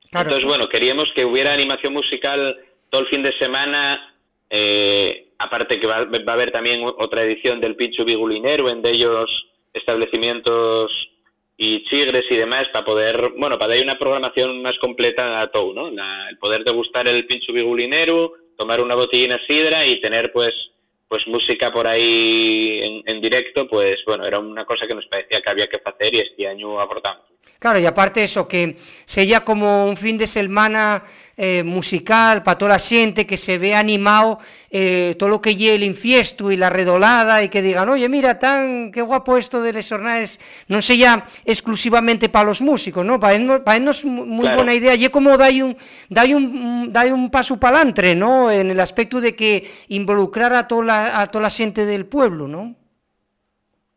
Claro. 0.09 0.29
Entonces, 0.29 0.47
bueno, 0.47 0.69
queríamos 0.69 1.11
que 1.13 1.25
hubiera 1.25 1.53
animación 1.53 1.93
musical 1.93 2.59
todo 2.89 3.01
el 3.01 3.07
fin 3.07 3.23
de 3.23 3.31
semana, 3.33 4.13
eh, 4.49 5.30
aparte 5.43 5.79
que 5.79 5.87
va, 5.87 6.05
va, 6.05 6.31
a 6.31 6.33
haber 6.33 6.51
también 6.51 6.83
otra 6.83 7.23
edición 7.23 7.59
del 7.59 7.75
Pincho 7.75 8.05
Bigulinero, 8.05 8.69
en 8.69 8.81
de 8.81 8.91
ellos 8.91 9.47
establecimientos 9.73 11.09
y 11.57 11.83
chigres 11.83 12.25
y 12.31 12.37
demás 12.37 12.69
para 12.69 12.85
poder, 12.85 13.33
bueno, 13.37 13.59
para 13.59 13.75
dar 13.75 13.83
una 13.83 13.99
programación 13.99 14.61
más 14.61 14.79
completa 14.79 15.41
a 15.41 15.51
todo, 15.51 15.73
¿no? 15.73 15.89
el 15.89 16.37
poder 16.39 16.63
degustar 16.63 17.07
el 17.07 17.27
pincho 17.27 17.53
bigulinero, 17.53 18.33
tomar 18.57 18.81
una 18.81 18.95
botellina 18.95 19.39
sidra 19.47 19.85
y 19.85 20.01
tener 20.01 20.31
pues 20.31 20.71
pues 21.07 21.27
música 21.27 21.73
por 21.73 21.87
ahí 21.87 23.03
en, 23.05 23.19
directo, 23.19 23.67
pues 23.67 24.01
bueno, 24.05 24.25
era 24.25 24.39
una 24.39 24.63
cosa 24.63 24.87
que 24.87 24.95
nos 24.95 25.07
parecía 25.07 25.41
que 25.41 25.49
había 25.49 25.67
que 25.67 25.81
hacer 25.83 26.15
y 26.15 26.19
este 26.19 26.47
año 26.47 26.79
abordamos. 26.79 27.30
Claro, 27.61 27.77
y 27.77 27.85
aparte 27.85 28.23
eso, 28.23 28.47
que 28.47 28.75
sería 29.05 29.41
como 29.41 29.85
un 29.85 29.95
fin 29.95 30.17
de 30.17 30.25
semana 30.25 31.03
eh, 31.37 31.61
musical 31.63 32.41
para 32.41 32.57
toda 32.57 32.71
la 32.71 32.79
gente, 32.79 33.27
que 33.27 33.37
se 33.37 33.59
ve 33.59 33.75
animado 33.75 34.39
eh, 34.71 35.15
todo 35.19 35.29
lo 35.29 35.39
que 35.39 35.55
lleve 35.55 35.75
el 35.75 35.83
infiesto 35.83 36.51
y 36.51 36.57
la 36.57 36.71
redolada 36.71 37.43
y 37.43 37.49
que 37.49 37.61
digan, 37.61 37.87
oye, 37.87 38.09
mira, 38.09 38.39
tan 38.39 38.91
qué 38.91 39.03
guapo 39.03 39.37
esto 39.37 39.61
de 39.61 39.73
les 39.73 39.87
jornales, 39.87 40.39
no 40.69 40.81
sea 40.81 41.27
exclusivamente 41.45 42.29
para 42.29 42.45
los 42.45 42.61
músicos, 42.61 43.05
¿no? 43.05 43.19
Para 43.19 43.35
ellos, 43.35 43.59
para 43.63 43.91
es 43.91 44.05
muy 44.05 44.49
buena 44.49 44.73
idea, 44.73 44.95
y 44.95 45.07
como 45.09 45.37
dai 45.37 45.61
un, 45.61 45.77
dai 46.09 46.33
un, 46.33 46.91
dai 46.91 47.11
un 47.11 47.29
paso 47.29 47.59
para 47.59 47.77
adelante, 47.77 48.15
¿no? 48.15 48.49
En 48.49 48.71
el 48.71 48.79
aspecto 48.79 49.21
de 49.21 49.35
que 49.35 49.69
involucrar 49.89 50.51
a 50.55 50.67
toda 50.67 50.83
la, 50.83 51.21
a 51.21 51.27
toda 51.27 51.43
la 51.43 51.51
gente 51.51 51.85
del 51.85 52.07
pueblo, 52.07 52.47
¿no? 52.47 52.73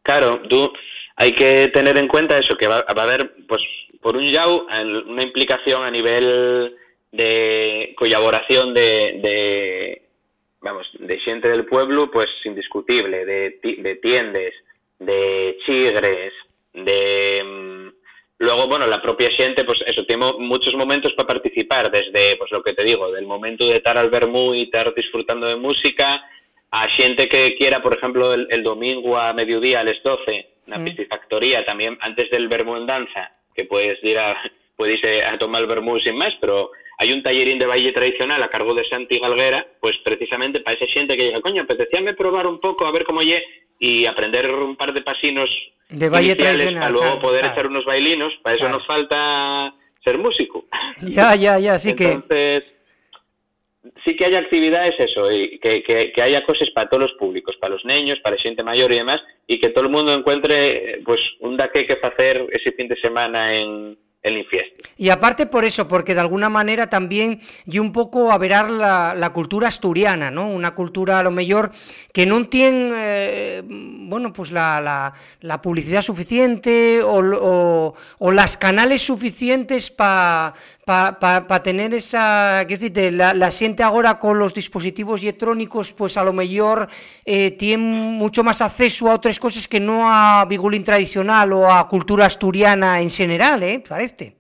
Claro, 0.02 0.42
tú 0.50 0.70
hay 1.16 1.32
que 1.32 1.68
tener 1.68 1.96
en 1.98 2.08
cuenta 2.08 2.38
eso, 2.38 2.56
que 2.56 2.66
va, 2.66 2.84
a 2.86 3.02
haber, 3.02 3.34
pues, 3.46 3.62
por 4.00 4.16
un 4.16 4.32
lado, 4.32 4.66
una 5.06 5.22
implicación 5.22 5.82
a 5.82 5.90
nivel 5.90 6.76
de 7.12 7.94
colaboración 7.96 8.74
de, 8.74 10.02
vamos, 10.60 10.90
de 10.98 11.18
gente 11.18 11.48
del 11.48 11.66
pueblo, 11.66 12.10
pues 12.10 12.30
indiscutible, 12.44 13.24
de, 13.24 13.58
de 13.62 13.94
tiendes, 13.96 14.54
de 14.98 15.58
chigres, 15.64 16.32
de... 16.72 17.42
Mm, 17.44 17.88
luego, 18.38 18.66
bueno, 18.66 18.86
la 18.86 19.00
propia 19.00 19.30
gente, 19.30 19.64
pues 19.64 19.82
eso, 19.86 20.04
tengo 20.06 20.38
muchos 20.38 20.74
momentos 20.74 21.14
para 21.14 21.28
participar, 21.28 21.90
desde, 21.90 22.36
pues 22.36 22.50
lo 22.50 22.62
que 22.62 22.72
te 22.72 22.84
digo, 22.84 23.12
del 23.12 23.26
momento 23.26 23.66
de 23.66 23.76
estar 23.76 23.96
al 23.96 24.10
vermú 24.10 24.54
y 24.54 24.62
estar 24.62 24.92
disfrutando 24.94 25.46
de 25.46 25.56
música, 25.56 26.28
a 26.70 26.88
gente 26.88 27.28
que 27.28 27.54
quiera, 27.56 27.82
por 27.82 27.94
ejemplo, 27.94 28.34
el, 28.34 28.62
domingo 28.64 29.16
a 29.16 29.32
mediodía 29.32 29.80
a 29.80 29.84
las 29.84 30.02
12, 30.02 30.53
una 30.66 30.78
mm. 30.78 30.84
piscifactoría 30.84 31.64
también 31.64 31.98
antes 32.00 32.30
del 32.30 32.48
vermú 32.48 32.76
en 32.76 32.86
danza, 32.86 33.32
que 33.54 33.64
puedes 33.64 34.02
ir 34.02 34.18
a, 34.18 34.36
puedes 34.76 35.02
ir 35.02 35.24
a 35.24 35.38
tomar 35.38 35.62
el 35.62 35.68
vermú 35.68 35.98
sin 35.98 36.16
más, 36.16 36.36
pero 36.40 36.70
hay 36.98 37.12
un 37.12 37.22
tallerín 37.22 37.58
de 37.58 37.66
baile 37.66 37.92
tradicional 37.92 38.42
a 38.42 38.48
cargo 38.48 38.74
de 38.74 38.84
Santi 38.84 39.18
Galguera, 39.18 39.66
pues 39.80 39.98
precisamente 39.98 40.60
para 40.60 40.76
esa 40.76 40.86
gente 40.86 41.16
que 41.16 41.24
llega, 41.24 41.40
coño, 41.40 41.62
apetecíame 41.62 42.14
probar 42.14 42.46
un 42.46 42.60
poco 42.60 42.86
a 42.86 42.92
ver 42.92 43.04
cómo 43.04 43.22
lle 43.22 43.44
y 43.78 44.06
aprender 44.06 44.52
un 44.54 44.76
par 44.76 44.92
de 44.92 45.02
pasinos 45.02 45.50
de 45.88 46.08
baile 46.08 46.36
tradicional 46.36 46.80
para 46.80 46.90
luego 46.90 47.20
poder 47.20 47.44
echar 47.46 47.66
unos 47.66 47.84
bailinos, 47.84 48.36
para 48.42 48.54
eso 48.54 48.68
nos 48.68 48.86
falta 48.86 49.74
ser 50.02 50.18
músico. 50.18 50.64
Ya, 51.02 51.34
ya, 51.34 51.58
ya, 51.58 51.78
sí 51.78 51.94
que 51.94 52.12
Entonces, 52.12 52.64
sí 54.04 54.16
que 54.16 54.24
haya 54.24 54.38
actividades, 54.38 54.98
eso, 54.98 55.30
y 55.30 55.58
que, 55.58 55.82
que, 55.82 56.22
haya 56.22 56.44
cosas 56.44 56.70
para 56.70 56.88
todos 56.88 57.02
los 57.02 57.12
públicos, 57.14 57.56
para 57.56 57.74
los 57.74 57.84
niños, 57.84 58.20
para 58.20 58.36
la 58.36 58.42
gente 58.42 58.62
mayor 58.62 58.92
y 58.92 58.96
demás, 58.96 59.22
y 59.46 59.60
que 59.60 59.70
todo 59.70 59.84
el 59.84 59.90
mundo 59.90 60.12
encuentre 60.14 61.00
pues 61.04 61.20
un 61.40 61.56
daque 61.56 61.86
que 61.86 61.98
hacer 62.02 62.46
ese 62.52 62.72
fin 62.72 62.88
de 62.88 62.96
semana 62.96 63.54
en, 63.54 63.96
el 64.24 64.38
infiesto. 64.38 64.88
Y 64.96 65.10
aparte 65.10 65.46
por 65.46 65.64
eso, 65.64 65.86
porque 65.86 66.14
de 66.14 66.20
alguna 66.20 66.48
manera 66.48 66.88
también 66.88 67.40
y 67.66 67.78
un 67.78 67.92
poco 67.92 68.32
a 68.32 68.38
verar 68.38 68.70
la, 68.70 69.14
la, 69.14 69.32
cultura 69.34 69.68
asturiana, 69.68 70.30
¿no? 70.30 70.48
Una 70.48 70.74
cultura 70.74 71.18
a 71.18 71.22
lo 71.22 71.30
mejor 71.30 71.72
que 72.12 72.24
no 72.24 72.48
tiene, 72.48 72.90
eh, 72.94 73.62
bueno, 73.66 74.32
pues 74.32 74.50
la, 74.50 74.80
la, 74.80 75.12
la 75.40 75.60
publicidad 75.60 76.00
suficiente 76.00 77.02
o, 77.02 77.18
o, 77.18 77.94
o, 78.18 78.32
las 78.32 78.56
canales 78.56 79.02
suficientes 79.02 79.90
para 79.90 80.54
pa, 80.84 81.18
pa, 81.18 81.62
tener 81.62 81.94
esa, 81.94 82.64
qué 82.68 82.74
decirte, 82.74 83.10
la, 83.10 83.34
la 83.34 83.50
ahora 83.82 84.18
con 84.18 84.38
los 84.38 84.52
dispositivos 84.52 85.22
electrónicos, 85.22 85.92
pues 85.92 86.16
a 86.16 86.24
lo 86.24 86.32
mejor 86.32 86.88
eh, 87.24 87.52
tiene 87.52 87.82
mucho 87.82 88.44
más 88.44 88.60
acceso 88.60 89.10
a 89.10 89.14
otras 89.14 89.38
cosas 89.38 89.66
que 89.66 89.80
no 89.80 90.02
a 90.06 90.44
Bigulín 90.44 90.84
tradicional 90.84 91.52
o 91.52 91.72
a 91.72 91.88
cultura 91.88 92.26
asturiana 92.26 93.00
en 93.00 93.10
general, 93.10 93.62
¿eh? 93.62 93.82
Parece. 93.86 94.36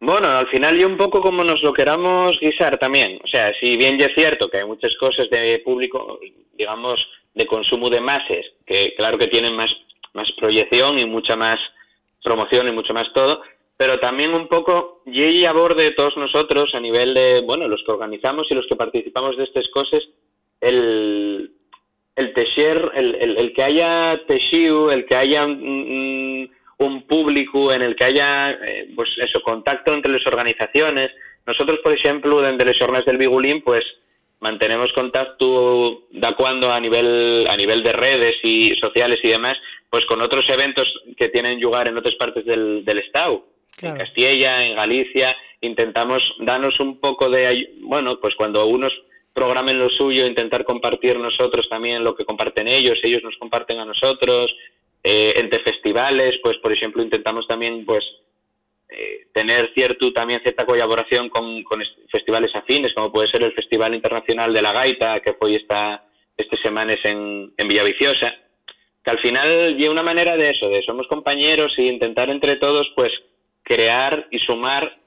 Bueno, 0.00 0.28
al 0.28 0.48
final 0.48 0.80
y 0.80 0.84
un 0.84 0.96
poco 0.96 1.20
como 1.20 1.44
nos 1.44 1.62
lo 1.62 1.74
queramos 1.74 2.40
guisar 2.40 2.78
también. 2.78 3.20
O 3.22 3.26
sea, 3.26 3.52
si 3.60 3.76
bien 3.76 3.98
ya 3.98 4.06
es 4.06 4.14
cierto 4.14 4.50
que 4.50 4.58
hay 4.58 4.66
muchas 4.66 4.96
cosas 4.96 5.28
de 5.28 5.58
público, 5.58 6.18
digamos, 6.54 7.06
de 7.34 7.46
consumo 7.46 7.90
de 7.90 8.00
masas, 8.00 8.46
que 8.66 8.94
claro 8.96 9.18
que 9.18 9.26
tienen 9.26 9.54
más, 9.54 9.76
más 10.14 10.32
proyección 10.32 10.98
y 10.98 11.04
mucha 11.04 11.36
más 11.36 11.60
promoción 12.24 12.68
y 12.68 12.72
mucho 12.72 12.94
más 12.94 13.12
todo, 13.12 13.42
pero 13.80 13.98
también 13.98 14.34
un 14.34 14.46
poco 14.46 15.00
y 15.06 15.46
a 15.46 15.52
borde 15.54 15.84
de 15.84 15.90
todos 15.92 16.14
nosotros 16.18 16.74
a 16.74 16.80
nivel 16.80 17.14
de, 17.14 17.40
bueno, 17.40 17.66
los 17.66 17.82
que 17.82 17.92
organizamos 17.92 18.50
y 18.50 18.54
los 18.54 18.66
que 18.66 18.76
participamos 18.76 19.38
de 19.38 19.44
estas 19.44 19.70
cosas, 19.70 20.06
el, 20.60 21.54
el 22.14 22.34
el, 22.36 23.38
el, 23.38 23.52
que 23.54 23.62
haya 23.62 24.20
tejido, 24.26 24.92
el 24.92 25.06
que 25.06 25.16
haya 25.16 25.46
un 25.46 27.06
público 27.08 27.72
en 27.72 27.80
el 27.80 27.96
que 27.96 28.04
haya 28.04 28.50
eh, 28.50 28.92
pues 28.94 29.16
eso 29.16 29.40
contacto 29.40 29.94
entre 29.94 30.12
las 30.12 30.26
organizaciones. 30.26 31.10
Nosotros 31.46 31.78
por 31.78 31.94
ejemplo 31.94 32.42
desde 32.42 32.62
las 32.66 32.78
jornadas 32.78 33.06
del 33.06 33.16
Bigulín 33.16 33.62
pues 33.62 33.96
mantenemos 34.40 34.92
contacto 34.92 36.02
de 36.10 36.34
cuando 36.36 36.70
a 36.70 36.78
nivel 36.80 37.46
a 37.48 37.56
nivel 37.56 37.82
de 37.82 37.94
redes 37.94 38.40
y 38.42 38.74
sociales 38.74 39.20
y 39.22 39.28
demás 39.28 39.58
pues 39.88 40.04
con 40.04 40.20
otros 40.20 40.50
eventos 40.50 41.00
que 41.16 41.30
tienen 41.30 41.58
lugar 41.62 41.88
en 41.88 41.96
otras 41.96 42.16
partes 42.16 42.44
del, 42.44 42.84
del 42.84 42.98
estado 42.98 43.49
en 43.82 43.96
Castilla 43.96 44.66
en 44.66 44.76
Galicia 44.76 45.36
intentamos 45.60 46.34
darnos 46.40 46.80
un 46.80 47.00
poco 47.00 47.28
de 47.28 47.74
bueno 47.82 48.18
pues 48.20 48.34
cuando 48.34 48.66
unos 48.66 49.02
programen 49.32 49.78
lo 49.78 49.88
suyo 49.88 50.26
intentar 50.26 50.64
compartir 50.64 51.18
nosotros 51.18 51.68
también 51.68 52.04
lo 52.04 52.14
que 52.14 52.24
comparten 52.24 52.68
ellos 52.68 53.00
ellos 53.02 53.22
nos 53.22 53.36
comparten 53.36 53.78
a 53.78 53.84
nosotros 53.84 54.54
eh, 55.02 55.32
entre 55.36 55.60
festivales, 55.60 56.38
pues 56.42 56.58
por 56.58 56.72
ejemplo 56.72 57.02
intentamos 57.02 57.46
también 57.46 57.86
pues 57.86 58.04
eh, 58.90 59.28
tener 59.32 59.72
cierto 59.72 60.12
también 60.12 60.42
cierta 60.42 60.66
colaboración 60.66 61.30
con, 61.30 61.64
festivales 62.10 62.54
afines, 62.54 62.92
como 62.92 63.10
puede 63.10 63.26
ser 63.26 63.42
el 63.42 63.52
Festival 63.52 63.94
Internacional 63.94 64.52
de 64.52 64.60
la 64.60 64.72
Gaita, 64.72 65.20
que 65.20 65.32
fue 65.32 65.56
esta, 65.56 66.04
este 66.36 66.56
semanas 66.58 66.98
en, 67.04 67.54
en 67.56 67.68
Villaviciosa, 67.68 68.34
que 69.02 69.10
al 69.10 69.18
final 69.18 69.76
lleva 69.78 69.92
una 69.92 70.02
manera 70.02 70.36
de 70.36 70.50
eso, 70.50 70.68
de 70.68 70.82
somos 70.82 71.06
compañeros 71.06 71.78
y 71.78 71.88
intentar 71.88 72.28
entre 72.28 72.56
todos 72.56 72.92
pues 72.94 73.22
crear 73.70 74.26
y 74.32 74.38
sumar 74.40 74.98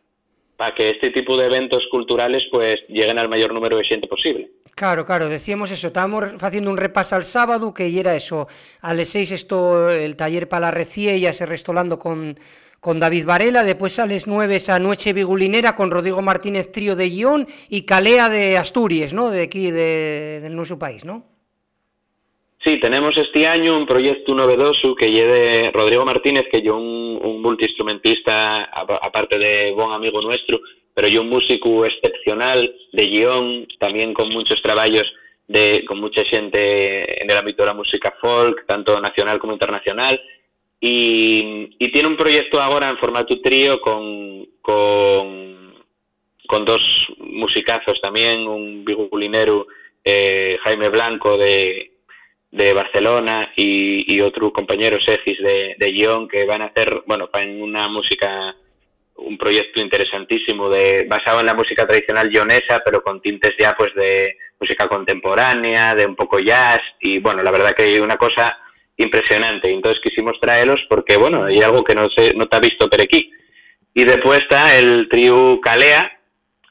para 0.55 0.73
que 0.73 0.91
este 0.91 1.09
tipo 1.09 1.35
de 1.35 1.47
eventos 1.47 1.85
culturales 1.91 2.47
pues 2.49 2.79
lleguen 2.87 3.19
al 3.19 3.27
mayor 3.27 3.53
número 3.53 3.75
de 3.75 3.83
gente 3.83 4.07
posible. 4.07 4.51
Claro, 4.73 5.05
claro, 5.05 5.27
decíamos 5.27 5.69
eso, 5.69 5.87
estábamos 5.87 6.41
haciendo 6.41 6.71
un 6.71 6.77
repaso 6.77 7.17
al 7.17 7.25
sábado, 7.25 7.73
que 7.73 7.99
era 7.99 8.15
eso, 8.15 8.47
a 8.79 8.93
las 8.93 9.09
seis 9.09 9.33
esto, 9.33 9.89
el 9.91 10.15
taller 10.15 10.47
para 10.47 10.67
la 10.67 10.71
reciella, 10.71 11.33
se 11.33 11.45
restolando 11.45 11.99
con, 11.99 12.39
con 12.79 13.01
David 13.01 13.25
Varela, 13.25 13.63
después 13.63 13.99
a 13.99 14.05
las 14.05 14.27
nueve 14.27 14.55
esa 14.55 14.79
noche 14.79 15.11
bigulinera 15.11 15.75
con 15.75 15.91
Rodrigo 15.91 16.21
Martínez 16.21 16.71
Trío 16.71 16.95
de 16.95 17.09
Guión 17.09 17.47
y 17.67 17.81
Calea 17.81 18.29
de 18.29 18.57
Asturias, 18.57 19.13
¿no?, 19.13 19.29
de 19.29 19.43
aquí, 19.43 19.71
de, 19.71 20.47
nuestro 20.51 20.79
país, 20.79 21.03
¿no? 21.03 21.32
Sí, 22.63 22.79
tenemos 22.79 23.17
este 23.17 23.45
año 23.45 23.75
un 23.75 23.85
proyecto 23.85 24.33
novedoso 24.33 24.95
que 24.95 25.11
lleve 25.11 25.69
Rodrigo 25.71 26.05
Martínez, 26.05 26.45
que 26.49 26.61
yo 26.61 26.77
un, 26.77 27.19
un 27.21 27.41
multiinstrumentista, 27.41 28.63
aparte 28.63 29.37
de 29.37 29.71
buen 29.71 29.91
amigo 29.91 30.21
nuestro, 30.21 30.61
pero 30.93 31.09
yo 31.09 31.23
un 31.23 31.29
músico 31.29 31.85
excepcional 31.85 32.73
de 32.93 33.07
guion, 33.07 33.67
también 33.79 34.13
con 34.13 34.29
muchos 34.29 34.61
trabajos 34.61 35.13
de, 35.49 35.83
con 35.85 35.99
mucha 35.99 36.23
gente 36.23 37.21
en 37.21 37.29
el 37.29 37.35
ámbito 37.35 37.63
de 37.63 37.67
la 37.67 37.73
música 37.73 38.15
folk, 38.21 38.65
tanto 38.65 39.01
nacional 39.01 39.39
como 39.39 39.51
internacional, 39.51 40.21
y, 40.79 41.69
tiene 41.91 42.07
un 42.07 42.17
proyecto 42.17 42.61
ahora 42.61 42.89
en 42.89 42.97
formato 42.97 43.39
trío 43.41 43.81
con, 43.81 44.47
con, 44.61 45.73
dos 46.65 47.11
musicazos 47.19 47.99
también, 47.99 48.47
un 48.47 48.85
bigulinero 48.85 49.67
eh, 50.03 50.57
Jaime 50.63 50.89
Blanco 50.89 51.37
de, 51.37 51.92
de 52.53 52.71
Barcelona 52.71 53.51
y, 53.55 54.21
otro 54.21 54.53
compañero 54.53 54.99
Segis 55.01 55.39
de, 55.39 55.75
de 55.79 56.27
que 56.29 56.45
van 56.45 56.61
a 56.61 56.65
hacer, 56.65 57.01
bueno, 57.07 57.27
en 57.33 57.61
una 57.61 57.87
música 57.87 58.55
un 59.15 59.37
proyecto 59.37 59.81
interesantísimo 59.81 60.69
de 60.69 61.05
basado 61.09 61.39
en 61.39 61.47
la 61.47 61.55
música 61.55 61.87
tradicional 61.87 62.29
leonesa, 62.31 62.81
pero 62.85 63.01
con 63.01 63.21
tintes 63.21 63.55
ya 63.57 63.75
pues 63.75 63.93
de 63.95 64.37
música 64.59 64.87
contemporánea, 64.87 65.95
de 65.95 66.05
un 66.05 66.15
poco 66.15 66.39
jazz 66.39 66.81
y 66.99 67.19
bueno, 67.19 67.41
la 67.41 67.51
verdad 67.51 67.75
que 67.75 67.99
una 67.99 68.17
cosa 68.17 68.59
impresionante. 68.97 69.71
Entonces 69.71 69.99
quisimos 69.99 70.39
traerlos 70.39 70.85
porque 70.87 71.17
bueno, 71.17 71.45
hay 71.45 71.61
algo 71.61 71.83
que 71.83 71.95
no 71.95 72.09
se 72.09 72.35
no 72.35 72.47
te 72.47 72.55
ha 72.55 72.59
visto 72.59 72.87
por 72.87 73.01
aquí. 73.01 73.31
Y 73.95 74.03
después 74.03 74.39
está 74.39 74.77
el 74.77 75.07
trío 75.09 75.59
Calea, 75.59 76.19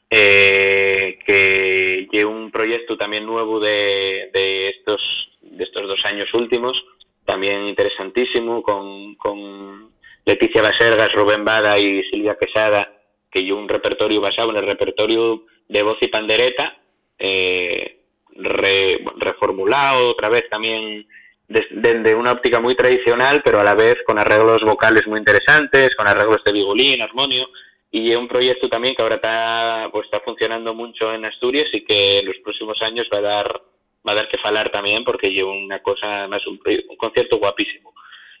eh, 0.09 1.19
que 1.25 2.07
lleva 2.09 2.31
un 2.31 2.51
proyecto 2.51 2.97
también 2.97 3.25
nuevo 3.25 3.59
de, 3.59 4.29
de 4.33 4.69
estos 4.69 5.32
de 5.43 5.63
estos 5.63 5.87
dos 5.87 6.05
años 6.05 6.33
últimos 6.33 6.83
también 7.25 7.67
interesantísimo, 7.67 8.61
con, 8.61 9.15
con 9.15 9.91
Leticia 10.25 10.61
Basergas, 10.61 11.13
Rubén 11.13 11.45
Bada 11.45 11.79
y 11.79 12.03
Silvia 12.03 12.37
Quesada, 12.37 12.91
que 13.29 13.43
yo 13.43 13.57
un 13.57 13.69
repertorio 13.69 14.21
basado 14.21 14.51
en 14.51 14.57
el 14.57 14.65
repertorio 14.65 15.45
de 15.67 15.83
voz 15.83 15.97
y 16.01 16.07
pandereta, 16.07 16.77
eh, 17.17 17.99
reformulado 18.35 20.09
otra 20.09 20.29
vez 20.29 20.49
también 20.49 21.07
desde 21.47 22.15
una 22.15 22.31
óptica 22.31 22.59
muy 22.59 22.75
tradicional, 22.75 23.41
pero 23.43 23.59
a 23.59 23.63
la 23.63 23.75
vez 23.75 23.97
con 24.05 24.17
arreglos 24.17 24.63
vocales 24.63 25.05
muy 25.07 25.19
interesantes, 25.19 25.95
con 25.95 26.07
arreglos 26.07 26.43
de 26.43 26.51
vigolín, 26.51 27.01
armonio, 27.01 27.47
y 27.91 28.15
un 28.15 28.27
proyecto 28.27 28.69
también 28.69 28.95
que 28.95 29.03
ahora 29.03 29.15
está, 29.15 29.89
pues, 29.91 30.05
está 30.05 30.19
funcionando 30.21 30.73
mucho 30.73 31.13
en 31.13 31.25
Asturias 31.25 31.69
y 31.73 31.81
que 31.81 32.19
en 32.19 32.25
los 32.25 32.37
próximos 32.37 32.81
años 32.81 33.07
va 33.13 33.19
a 33.19 33.21
dar 33.21 33.61
va 34.07 34.13
a 34.13 34.15
dar 34.15 34.27
que 34.27 34.37
falar 34.37 34.69
también 34.71 35.03
porque 35.03 35.31
lleva 35.31 35.51
una 35.51 35.81
cosa 35.81 36.27
más 36.27 36.45
un, 36.47 36.59
concierto 36.97 37.37
guapísimo. 37.37 37.93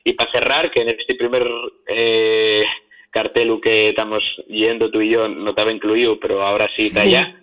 Y 0.03 0.13
para 0.13 0.31
cerrar 0.31 0.71
que 0.71 0.81
en 0.81 0.89
este 0.89 1.15
primer 1.15 1.47
eh, 1.87 2.65
cartel 3.09 3.59
que 3.61 3.89
estamos 3.89 4.41
yendo 4.47 4.91
tú 4.91 5.01
y 5.01 5.09
yo 5.09 5.27
no 5.29 5.51
estaba 5.51 5.71
incluido 5.71 6.19
pero 6.19 6.41
ahora 6.41 6.67
sí 6.75 6.87
está 6.87 7.05
ya 7.05 7.39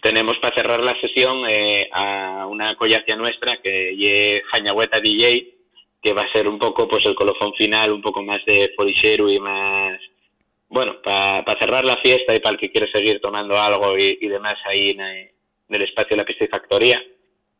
tenemos 0.00 0.38
para 0.38 0.54
cerrar 0.54 0.80
la 0.80 0.98
sesión 1.00 1.42
eh, 1.48 1.88
a 1.92 2.46
una 2.48 2.74
collacia 2.76 3.16
nuestra 3.16 3.56
que 3.56 4.36
es 4.36 4.42
Jañagüeta 4.46 5.00
DJ, 5.00 5.54
que 6.00 6.12
va 6.12 6.22
a 6.22 6.32
ser 6.32 6.46
un 6.46 6.58
poco 6.58 6.88
pues 6.88 7.04
el 7.06 7.14
colofón 7.14 7.52
final, 7.54 7.92
un 7.92 8.02
poco 8.02 8.22
más 8.22 8.44
de 8.44 8.72
folichero 8.76 9.28
y 9.28 9.40
más, 9.40 9.98
bueno, 10.68 11.02
para 11.02 11.58
cerrar 11.58 11.84
la 11.84 11.96
fiesta 11.96 12.34
y 12.34 12.40
para 12.40 12.54
el 12.54 12.60
que 12.60 12.70
quiere 12.70 12.86
seguir 12.90 13.20
tomando 13.20 13.58
algo 13.58 13.98
y, 13.98 14.16
demás 14.28 14.54
ahí 14.64 14.90
en, 14.90 15.00
el 15.00 15.82
espacio 15.82 16.16
de 16.16 16.22
la 16.22 16.44
y 16.44 16.46
factoría, 16.46 17.04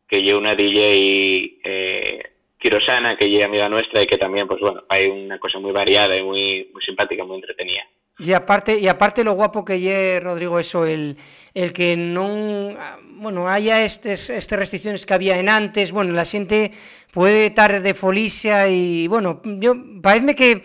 que 0.09 0.23
lleva 0.23 0.39
una 0.39 0.55
DJ 0.55 1.61
eh, 1.63 2.23
Quirosana, 2.59 3.17
que 3.17 3.29
llega 3.29 3.47
amiga 3.47 3.69
nuestra 3.69 4.03
y 4.03 4.07
que 4.07 4.19
también, 4.19 4.49
pues 4.49 4.61
bueno, 4.61 4.83
hay 4.89 5.07
una 5.07 5.39
cosa 5.39 5.59
muy 5.59 5.73
variada 5.73 6.17
y 6.17 6.23
muy, 6.23 6.71
muy 6.73 6.83
simpática, 6.83 7.25
muy 7.25 7.37
entretenida. 7.37 7.83
Y 8.19 8.33
aparte, 8.33 8.77
y 8.79 8.89
aparte 8.89 9.23
lo 9.23 9.35
guapo 9.35 9.65
que 9.65 9.79
lle, 9.79 10.19
Rodrigo, 10.19 10.59
eso, 10.59 10.85
el, 10.85 11.17
el 11.55 11.73
que 11.73 11.97
no 11.97 12.75
bueno, 13.19 13.49
haya 13.49 13.85
estas 13.85 14.31
este 14.31 14.57
restricciones 14.57 15.05
que 15.07 15.15
había 15.15 15.39
en 15.39 15.49
antes, 15.49 15.93
bueno, 15.93 16.13
la 16.13 16.25
gente 16.25 16.73
puede 17.13 17.47
estar 17.47 17.81
de 17.81 17.95
folicia 17.95 18.69
y, 18.69 19.09
bueno, 19.09 19.41
yo, 19.45 19.75
parece 20.03 20.35
que 20.35 20.63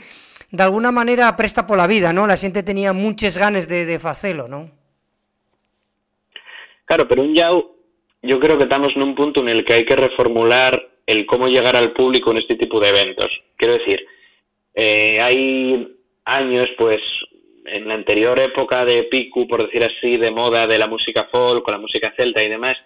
de 0.51 0.63
alguna 0.63 0.91
manera 0.91 1.35
presta 1.35 1.65
por 1.65 1.77
la 1.77 1.87
vida, 1.87 2.13
¿no? 2.13 2.27
La 2.27 2.37
gente 2.37 2.61
tenía 2.61 2.93
muchas 2.93 3.37
ganas 3.37 3.67
de, 3.67 3.85
de 3.85 3.99
facelo, 3.99 4.47
¿no? 4.47 4.69
Claro, 6.85 7.07
pero 7.07 7.23
un 7.23 7.33
yao, 7.33 7.72
yo 8.23 8.39
creo 8.39 8.57
que 8.57 8.63
estamos 8.63 8.95
en 8.95 9.03
un 9.03 9.15
punto 9.15 9.41
en 9.41 9.49
el 9.49 9.65
que 9.65 9.73
hay 9.73 9.85
que 9.85 9.97
reformular 9.97 10.89
el 11.05 11.25
cómo 11.25 11.47
llegar 11.47 11.75
al 11.75 11.91
público 11.91 12.31
en 12.31 12.37
este 12.37 12.55
tipo 12.55 12.79
de 12.79 12.89
eventos. 12.89 13.43
Quiero 13.57 13.73
decir, 13.73 14.05
eh, 14.73 15.19
hay 15.21 15.97
años, 16.23 16.71
pues, 16.77 17.01
en 17.65 17.87
la 17.87 17.93
anterior 17.93 18.39
época 18.39 18.85
de 18.85 19.03
piku, 19.03 19.45
por 19.47 19.65
decir 19.65 19.83
así, 19.83 20.17
de 20.17 20.31
moda 20.31 20.67
de 20.67 20.79
la 20.79 20.87
música 20.87 21.27
folk, 21.29 21.63
con 21.63 21.73
la 21.73 21.79
música 21.79 22.13
celta 22.15 22.41
y 22.41 22.49
demás, 22.49 22.77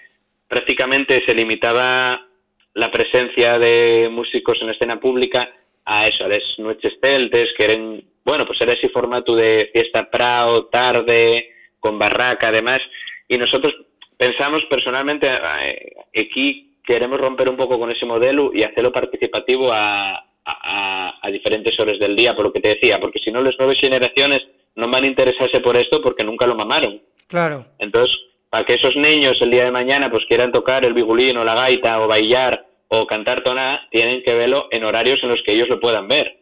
prácticamente 0.48 1.24
se 1.24 1.36
limitaba 1.36 2.28
la 2.74 2.92
presencia 2.92 3.60
de 3.60 4.10
músicos 4.12 4.60
en 4.62 4.68
la 4.68 4.74
escena 4.74 5.00
pública 5.00 5.52
a 5.86 6.08
eso, 6.08 6.26
a 6.26 6.30
las 6.30 6.58
noches 6.58 6.98
celtes, 7.02 7.54
que 7.54 7.66
eran, 7.66 8.04
bueno, 8.24 8.46
pues 8.46 8.60
era 8.62 8.74
ese 8.74 8.90
formato 8.90 9.36
de 9.36 9.70
fiesta 9.72 10.10
prao, 10.10 10.66
tarde, 10.66 11.52
con 11.80 12.00
barraca, 12.00 12.50
además, 12.50 12.82
y 13.28 13.38
nosotros 13.38 13.76
pensamos 14.18 14.66
personalmente, 14.66 15.30
eh, 15.62 15.94
aquí 16.20 16.78
queremos 16.84 17.20
romper 17.20 17.50
un 17.50 17.58
poco 17.58 17.80
con 17.80 17.92
ese 17.92 18.06
modelo 18.06 18.52
y 18.54 18.64
hacerlo 18.64 18.92
participativo 18.92 19.72
a, 19.72 20.28
a, 20.46 21.30
diferentes 21.32 21.78
horas 21.80 22.00
del 22.00 22.16
día, 22.16 22.36
por 22.36 22.46
lo 22.46 22.54
que 22.54 22.62
te 22.62 22.70
decía, 22.70 23.00
porque 23.00 23.20
si 23.20 23.32
no, 23.32 23.42
las 23.42 23.58
nuevas 23.58 23.80
generaciones 23.80 24.48
no 24.76 24.90
van 24.90 25.04
a 25.04 25.08
interesarse 25.08 25.60
por 25.60 25.76
esto 25.76 26.02
porque 26.02 26.24
nunca 26.24 26.48
lo 26.48 26.56
mamaron. 26.56 27.02
Claro. 27.28 27.66
Entonces, 27.80 28.18
para 28.50 28.64
que 28.66 28.76
esos 28.76 28.96
niños 28.96 29.42
el 29.42 29.52
día 29.52 29.66
de 29.66 29.72
mañana 29.72 30.10
pues 30.10 30.26
quieran 30.26 30.52
tocar 30.54 30.86
el 30.86 30.94
bigulín 30.94 31.38
o 31.38 31.44
la 31.44 31.56
gaita 31.56 32.02
o 32.02 32.08
bailar 32.08 32.66
o 32.88 33.06
cantar 33.06 33.44
toná, 33.44 33.88
tienen 33.92 34.24
que 34.24 34.34
verlo 34.34 34.68
en 34.72 34.86
horarios 34.86 35.22
en 35.24 35.30
los 35.30 35.44
que 35.44 35.52
ellos 35.52 35.68
lo 35.68 35.82
puedan 35.82 36.08
ver. 36.08 36.40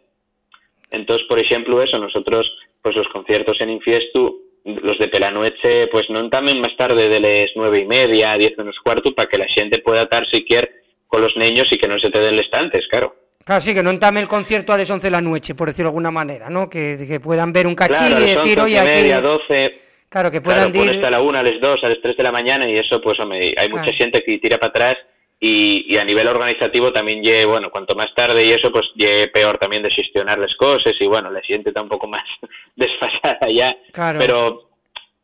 Entonces, 0.92 1.28
por 1.28 1.40
ejemplo, 1.40 1.82
eso, 1.82 1.98
nosotros, 1.98 2.56
pues 2.84 2.96
los 2.96 3.08
conciertos 3.08 3.60
en 3.62 3.72
Infiestu, 3.72 4.45
los 4.66 4.98
de 4.98 5.08
Pelanoeche, 5.08 5.88
pues 5.88 6.10
no 6.10 6.28
también 6.30 6.60
más 6.60 6.76
tarde 6.76 7.08
de 7.08 7.20
las 7.20 7.52
nueve 7.56 7.80
y 7.80 7.86
media, 7.86 8.38
diez 8.38 8.58
menos 8.58 8.80
cuarto, 8.80 9.14
para 9.14 9.30
que 9.30 9.38
la 9.38 9.48
gente 9.48 9.80
pueda 9.80 10.04
estar 10.04 10.26
siquiera 10.26 10.68
con 11.08 11.22
los 11.22 11.38
niños 11.38 11.72
y 11.72 11.78
que 11.78 11.88
no 11.88 11.98
se 12.00 12.10
te 12.10 12.20
den 12.20 12.40
estantes, 12.40 12.88
claro. 12.88 13.16
Claro, 13.44 13.62
sí, 13.62 13.76
que 13.76 13.84
no 13.84 13.92
entame 13.92 14.20
el 14.22 14.28
concierto 14.28 14.74
a 14.74 14.78
las 14.78 14.90
11 14.90 15.06
de 15.06 15.12
la 15.12 15.22
noche, 15.22 15.54
por 15.54 15.68
decirlo 15.68 15.90
de 15.90 15.92
alguna 15.92 16.10
manera, 16.10 16.50
¿no? 16.50 16.68
Que, 16.68 17.06
que 17.08 17.20
puedan 17.20 17.54
ver 17.54 17.68
un 17.68 17.76
cachín 17.76 18.18
y 18.18 18.22
decir, 18.22 18.60
oye, 18.60 18.80
aquí... 18.80 18.90
Media, 18.90 19.22
12... 19.22 19.82
Claro, 20.10 20.32
que 20.32 20.40
puedan 20.40 20.72
claro, 20.72 20.92
hasta 20.92 21.10
la 21.10 21.22
1, 21.22 21.38
a 21.38 21.44
las 21.44 21.60
2, 21.60 21.84
a 21.84 21.90
las 21.90 22.02
3 22.02 22.18
de 22.18 22.24
la 22.24 22.32
mañana 22.32 22.70
y 22.70 22.78
eso, 22.78 23.02
pues, 23.02 23.20
hombre, 23.20 23.54
hay 23.58 23.70
mucha 23.70 23.92
gente 23.92 24.24
que 24.24 24.38
tira 24.38 24.58
para 24.58 24.70
atrás 24.70 24.98
y, 25.40 25.86
y, 25.94 25.98
a 25.98 26.06
nivel 26.06 26.28
organizativo 26.28 26.94
también 26.94 27.22
lle, 27.22 27.46
bueno, 27.46 27.70
cuanto 27.70 27.96
más 27.96 28.14
tarde 28.16 28.46
y 28.46 28.52
eso, 28.52 28.72
pues 28.72 28.92
lle 28.96 29.28
peor 29.28 29.58
también 29.58 29.84
de 29.84 29.92
gestionar 29.92 30.40
las 30.40 30.56
cosas 30.56 31.00
y, 31.00 31.08
bueno, 31.08 31.30
la 31.30 31.42
gente 31.42 31.70
está 31.70 31.82
un 31.82 31.90
poco 31.90 32.08
más 32.08 32.24
desfasada 32.76 33.48
ya. 33.50 33.78
Claro. 33.92 34.20
Pero, 34.20 34.70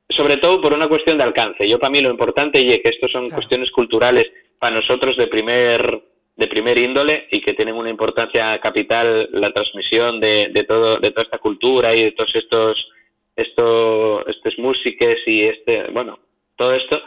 sobre 0.10 0.38
todo 0.38 0.62
por 0.62 0.74
una 0.74 0.90
cuestión 0.90 1.18
de 1.18 1.24
alcance. 1.24 1.68
Yo, 1.68 1.80
para 1.80 1.92
mí, 1.92 2.02
lo 2.02 2.12
importante 2.12 2.60
es 2.60 2.80
que 2.82 2.90
estos 2.90 3.12
son 3.12 3.28
claro. 3.28 3.36
cuestiones 3.36 3.72
culturales 3.72 4.30
para 4.60 4.76
nosotros 4.76 5.16
de 5.18 5.28
primer 5.28 6.04
de 6.36 6.48
primer 6.48 6.78
índole 6.78 7.28
y 7.30 7.42
que 7.42 7.54
tienen 7.54 7.76
una 7.76 7.90
importancia 7.90 8.58
capital 8.60 9.30
la 9.32 9.52
transmisión 9.52 10.20
de, 10.20 10.48
de, 10.48 10.64
todo, 10.64 10.98
de 10.98 11.12
toda 11.12 11.24
esta 11.24 11.38
cultura 11.38 11.94
y 11.94 12.04
de 12.04 12.12
todos 12.14 12.34
estos, 12.36 12.90
estos, 13.36 14.24
estas 14.28 14.58
músicas 14.58 15.18
y 15.28 15.44
este, 15.44 15.84
bueno, 15.92 16.20
todo 16.56 16.74
esto, 16.74 17.02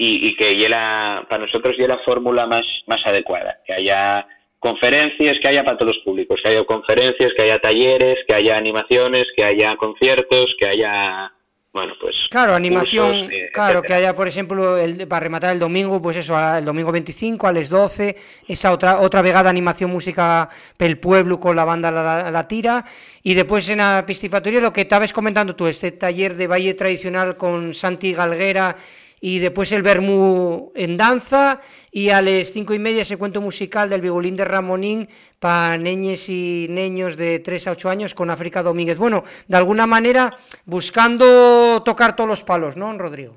y, 0.00 0.28
y 0.28 0.34
que 0.34 0.66
la, 0.66 1.26
para 1.28 1.42
nosotros 1.42 1.76
ya 1.76 1.86
la 1.86 1.98
fórmula 1.98 2.46
más, 2.46 2.84
más 2.86 3.06
adecuada, 3.06 3.58
que 3.66 3.74
haya 3.74 4.26
conferencias, 4.58 5.38
que 5.38 5.48
haya 5.48 5.62
para 5.62 5.76
todos 5.76 5.96
los 5.96 6.04
públicos, 6.04 6.40
que 6.42 6.48
haya 6.48 6.64
conferencias, 6.64 7.34
que 7.34 7.42
haya 7.42 7.58
talleres, 7.58 8.18
que 8.26 8.32
haya 8.32 8.56
animaciones, 8.56 9.26
que 9.36 9.44
haya 9.44 9.76
conciertos, 9.76 10.56
que 10.58 10.66
haya 10.66 11.30
bueno, 11.72 11.92
pues... 12.00 12.28
Claro, 12.30 12.54
animación, 12.54 13.28
eh, 13.30 13.50
claro, 13.52 13.82
que 13.82 13.92
haya, 13.92 14.14
por 14.16 14.26
ejemplo, 14.26 14.76
el, 14.76 15.06
para 15.06 15.20
rematar 15.20 15.52
el 15.52 15.60
domingo, 15.60 16.00
pues 16.02 16.16
eso, 16.16 16.34
el 16.56 16.64
domingo 16.64 16.90
25 16.90 17.46
a 17.46 17.52
las 17.52 17.68
12, 17.68 18.16
esa 18.48 18.72
otra 18.72 19.00
otra 19.00 19.22
vegada 19.22 19.50
animación 19.50 19.90
música 19.90 20.48
pel 20.76 20.98
pueblo 20.98 21.38
con 21.38 21.54
la 21.54 21.64
banda 21.64 21.90
La, 21.90 22.30
la 22.30 22.48
Tira, 22.48 22.84
y 23.22 23.34
después 23.34 23.68
en 23.68 23.78
la 23.78 24.02
pistifactoría 24.04 24.60
lo 24.60 24.72
que 24.72 24.80
estabas 24.80 25.12
comentando 25.12 25.54
tú, 25.54 25.66
este 25.66 25.92
taller 25.92 26.34
de 26.34 26.46
baile 26.48 26.74
tradicional 26.74 27.36
con 27.36 27.72
Santi 27.74 28.14
Galguera 28.14 28.74
y 29.20 29.38
después 29.38 29.70
el 29.72 29.82
Bermú 29.82 30.72
en 30.74 30.96
danza 30.96 31.60
y 31.90 32.08
a 32.08 32.22
las 32.22 32.52
cinco 32.52 32.72
y 32.72 32.78
media 32.78 33.02
ese 33.02 33.18
cuento 33.18 33.40
musical 33.40 33.90
del 33.90 34.00
Vigolín 34.00 34.36
de 34.36 34.44
Ramonín 34.44 35.08
para 35.38 35.76
niñes 35.76 36.28
y 36.28 36.66
niños 36.70 37.16
de 37.16 37.38
3 37.40 37.68
a 37.68 37.70
8 37.72 37.90
años 37.90 38.14
con 38.14 38.30
África 38.30 38.62
Domínguez. 38.62 38.98
Bueno, 38.98 39.24
de 39.46 39.56
alguna 39.56 39.86
manera 39.86 40.36
buscando 40.64 41.82
tocar 41.84 42.16
todos 42.16 42.28
los 42.28 42.42
palos, 42.42 42.76
¿no, 42.76 42.96
Rodrigo? 42.96 43.36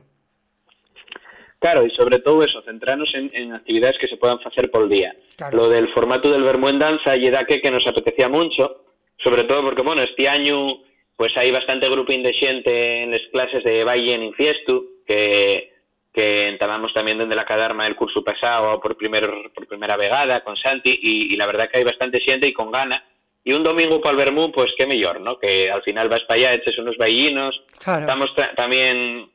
Claro, 1.60 1.86
y 1.86 1.90
sobre 1.92 2.20
todo 2.20 2.44
eso, 2.44 2.62
centrarnos 2.62 3.14
en, 3.16 3.32
en 3.34 3.54
actividades 3.54 3.98
que 3.98 4.08
se 4.08 4.18
puedan 4.18 4.38
hacer 4.46 4.70
por 4.70 4.90
día. 4.90 5.16
Claro. 5.38 5.58
Lo 5.58 5.70
del 5.70 5.88
formato 5.94 6.30
del 6.30 6.44
Bermú 6.44 6.68
en 6.68 6.80
danza 6.80 7.16
y 7.16 7.30
da 7.30 7.46
que, 7.46 7.62
que 7.62 7.72
nos 7.72 7.88
apetecía 7.88 8.28
mucho, 8.28 8.84
sobre 9.18 9.46
todo 9.46 9.64
porque, 9.64 9.82
bueno, 9.82 10.02
este 10.02 10.28
año 10.28 10.68
pues 11.16 11.38
hay 11.38 11.52
bastante 11.52 11.90
grupín 11.90 12.24
de 12.24 12.34
xente 12.34 13.04
en 13.04 13.12
las 13.12 13.22
clases 13.32 13.64
de 13.64 13.84
baile 13.84 14.16
en 14.16 14.24
Infiestu, 14.24 15.04
que 15.06 15.73
que 16.14 16.48
entabamos 16.48 16.94
también 16.94 17.18
desde 17.18 17.36
la 17.36 17.44
Cadarma 17.44 17.88
el 17.88 17.96
curso 17.96 18.24
pasado 18.24 18.80
por, 18.80 18.96
primer, 18.96 19.30
por 19.54 19.68
primera 19.68 19.98
vegada 19.98 20.44
con 20.44 20.56
Santi 20.56 21.00
y, 21.02 21.34
y, 21.34 21.38
la 21.38 21.48
verdad 21.48 21.70
que 21.70 21.80
hay 21.80 21.84
bastante 21.84 22.20
gente 22.20 22.48
y 22.48 22.54
con 22.54 22.72
gana. 22.72 23.04
Y 23.44 23.52
un 23.54 23.64
domingo 23.64 24.00
para 24.00 24.12
el 24.12 24.18
Bermú, 24.18 24.52
pues 24.52 24.74
qué 24.78 24.86
mejor, 24.86 25.20
¿no? 25.20 25.38
Que 25.38 25.70
al 25.70 25.82
final 25.82 26.08
vas 26.08 26.24
para 26.24 26.40
allá, 26.40 26.54
eches 26.54 26.78
unos 26.78 26.98
baillinos. 26.98 27.64
Claro. 27.80 28.02
Estamos 28.02 28.34
también 28.56 29.30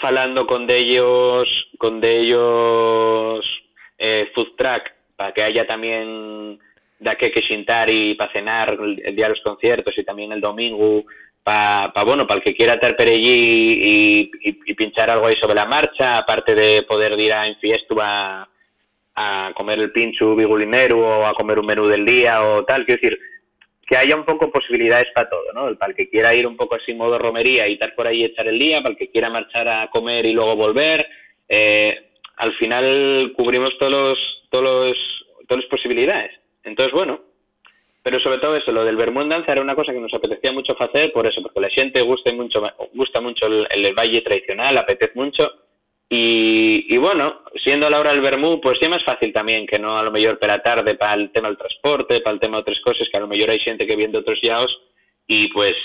falando 0.00 0.46
con 0.46 0.66
de 0.66 0.78
ellos, 0.78 1.68
con 1.78 2.00
de 2.00 2.20
ellos 2.20 3.62
eh, 3.98 4.30
food 4.34 4.54
track, 4.56 4.94
para 5.16 5.34
que 5.34 5.42
haya 5.42 5.66
también 5.66 6.58
de 7.00 7.16
que 7.16 7.30
que 7.30 7.42
xintar 7.42 7.90
y 7.90 8.14
para 8.14 8.32
cenar 8.32 8.78
el, 8.80 9.02
el 9.04 9.16
día 9.16 9.26
de 9.26 9.30
los 9.30 9.40
conciertos 9.40 9.96
y 9.98 10.04
también 10.04 10.32
el 10.32 10.40
domingo 10.40 11.04
para 11.48 11.90
pa, 11.94 12.04
bueno, 12.04 12.26
para 12.26 12.38
el 12.38 12.44
que 12.44 12.54
quiera 12.54 12.74
estar 12.74 12.94
por 12.94 13.06
allí 13.06 13.22
y, 13.22 14.30
y, 14.42 14.60
y, 14.66 14.74
pinchar 14.74 15.08
algo 15.08 15.26
ahí 15.26 15.34
sobre 15.34 15.54
la 15.54 15.64
marcha, 15.64 16.18
aparte 16.18 16.54
de 16.54 16.82
poder 16.82 17.18
ir 17.18 17.32
a 17.32 17.48
Infiestu 17.48 17.98
a, 18.02 18.46
a 19.14 19.52
comer 19.54 19.78
el 19.78 19.90
pincho 19.90 20.36
bigulinero 20.36 20.98
o 20.98 21.24
a 21.24 21.32
comer 21.32 21.58
un 21.58 21.64
menú 21.64 21.86
del 21.86 22.04
día 22.04 22.44
o 22.44 22.66
tal, 22.66 22.84
quiero 22.84 23.00
decir, 23.00 23.18
que 23.86 23.96
haya 23.96 24.14
un 24.14 24.26
poco 24.26 24.52
posibilidades 24.52 25.10
para 25.14 25.30
todo, 25.30 25.50
¿no? 25.54 25.74
Para 25.78 25.92
el 25.92 25.96
que 25.96 26.10
quiera 26.10 26.34
ir 26.34 26.46
un 26.46 26.54
poco 26.58 26.74
así 26.74 26.92
modo 26.92 27.18
romería 27.18 27.66
y 27.66 27.72
estar 27.72 27.94
por 27.94 28.06
ahí 28.06 28.24
echar 28.24 28.46
el 28.46 28.58
día, 28.58 28.82
para 28.82 28.90
el 28.90 28.98
que 28.98 29.10
quiera 29.10 29.30
marchar 29.30 29.68
a 29.68 29.88
comer 29.88 30.26
y 30.26 30.32
luego 30.32 30.54
volver, 30.54 31.08
eh, 31.48 32.10
al 32.36 32.52
final 32.56 33.32
cubrimos 33.34 33.78
todos 33.78 33.92
los, 33.92 34.42
todos 34.50 34.64
los, 34.64 35.26
todas 35.48 35.64
las 35.64 35.70
posibilidades. 35.70 36.32
Entonces, 36.62 36.92
bueno, 36.92 37.22
pero 38.08 38.20
sobre 38.20 38.38
todo 38.38 38.56
eso, 38.56 38.72
lo 38.72 38.86
del 38.86 38.96
vermú 38.96 39.22
danza 39.28 39.52
era 39.52 39.60
una 39.60 39.74
cosa 39.74 39.92
que 39.92 40.00
nos 40.00 40.14
apetecía 40.14 40.50
mucho 40.50 40.74
hacer, 40.82 41.12
por 41.12 41.26
eso, 41.26 41.42
porque 41.42 41.60
la 41.60 41.68
gente 41.68 42.00
gusta 42.00 42.32
mucho, 42.32 42.62
gusta 42.94 43.20
mucho 43.20 43.44
el, 43.46 43.94
valle 43.94 44.22
tradicional, 44.22 44.78
apetece 44.78 45.12
mucho, 45.14 45.52
y, 46.08 46.96
bueno, 46.96 47.42
siendo 47.54 47.90
la 47.90 48.00
hora 48.00 48.12
del 48.12 48.22
vermú, 48.22 48.62
pues 48.62 48.80
ya 48.80 48.88
más 48.88 49.04
fácil 49.04 49.30
también 49.30 49.66
que 49.66 49.78
no 49.78 49.98
a 49.98 50.02
lo 50.02 50.10
mejor 50.10 50.38
para 50.38 50.56
la 50.56 50.62
tarde 50.62 50.94
para 50.94 51.20
el 51.20 51.30
tema 51.32 51.48
del 51.48 51.58
transporte, 51.58 52.22
para 52.22 52.32
el 52.32 52.40
tema 52.40 52.56
de 52.56 52.60
otras 52.62 52.80
cosas, 52.80 53.10
que 53.10 53.16
a 53.18 53.20
lo 53.20 53.28
mejor 53.28 53.50
hay 53.50 53.58
gente 53.58 53.86
que 53.86 53.94
viene 53.94 54.12
de 54.12 54.20
otros 54.20 54.40
yaos 54.40 54.80
y 55.26 55.48
pues 55.48 55.76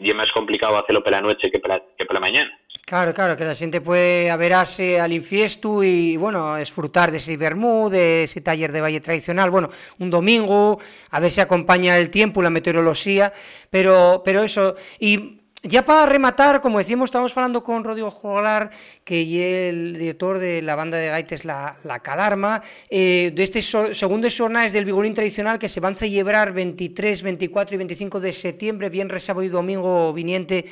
ya 0.00 0.14
más 0.14 0.32
complicado 0.32 0.76
hacerlo 0.78 1.04
para 1.04 1.20
la 1.20 1.28
noche 1.28 1.48
que 1.48 1.60
para, 1.60 1.80
que 1.96 2.06
para 2.06 2.18
la 2.18 2.26
mañana. 2.26 2.57
Claro, 2.88 3.12
claro, 3.12 3.36
que 3.36 3.44
la 3.44 3.54
gente 3.54 3.82
puede 3.82 4.30
averarse 4.30 4.98
al 4.98 5.12
infiesto 5.12 5.84
y, 5.84 6.16
bueno, 6.16 6.56
disfrutar 6.56 7.10
de 7.10 7.18
ese 7.18 7.36
vermú, 7.36 7.90
de 7.90 8.22
ese 8.22 8.40
taller 8.40 8.72
de 8.72 8.80
valle 8.80 8.98
tradicional, 8.98 9.50
bueno, 9.50 9.68
un 9.98 10.08
domingo, 10.08 10.80
a 11.10 11.20
ver 11.20 11.30
si 11.30 11.42
acompaña 11.42 11.98
el 11.98 12.08
tiempo, 12.08 12.40
la 12.40 12.48
meteorología, 12.48 13.30
pero, 13.68 14.22
pero 14.24 14.42
eso, 14.42 14.74
y 14.98 15.38
ya 15.62 15.84
para 15.84 16.06
rematar, 16.06 16.62
como 16.62 16.78
decíamos, 16.78 17.08
estamos 17.08 17.36
hablando 17.36 17.62
con 17.62 17.84
Rodrigo 17.84 18.10
Joglar, 18.10 18.70
que 19.04 19.20
es 19.20 19.74
el 19.74 19.98
director 19.98 20.38
de 20.38 20.62
la 20.62 20.74
banda 20.74 20.96
de 20.96 21.08
gaites 21.08 21.44
La, 21.44 21.76
la 21.84 21.98
Cadarma, 22.00 22.62
eh, 22.88 23.32
de 23.34 23.42
este 23.42 23.60
segundo 23.60 24.28
jornales 24.30 24.72
del 24.72 24.86
Vigolín 24.86 25.12
tradicional 25.12 25.58
que 25.58 25.68
se 25.68 25.80
van 25.80 25.92
a 25.92 25.96
celebrar 25.96 26.52
23, 26.52 27.22
24 27.22 27.74
y 27.74 27.76
25 27.76 28.20
de 28.20 28.32
septiembre, 28.32 28.88
bien 28.88 29.10
sábado 29.18 29.42
y 29.42 29.48
domingo 29.48 30.12
viniente 30.14 30.64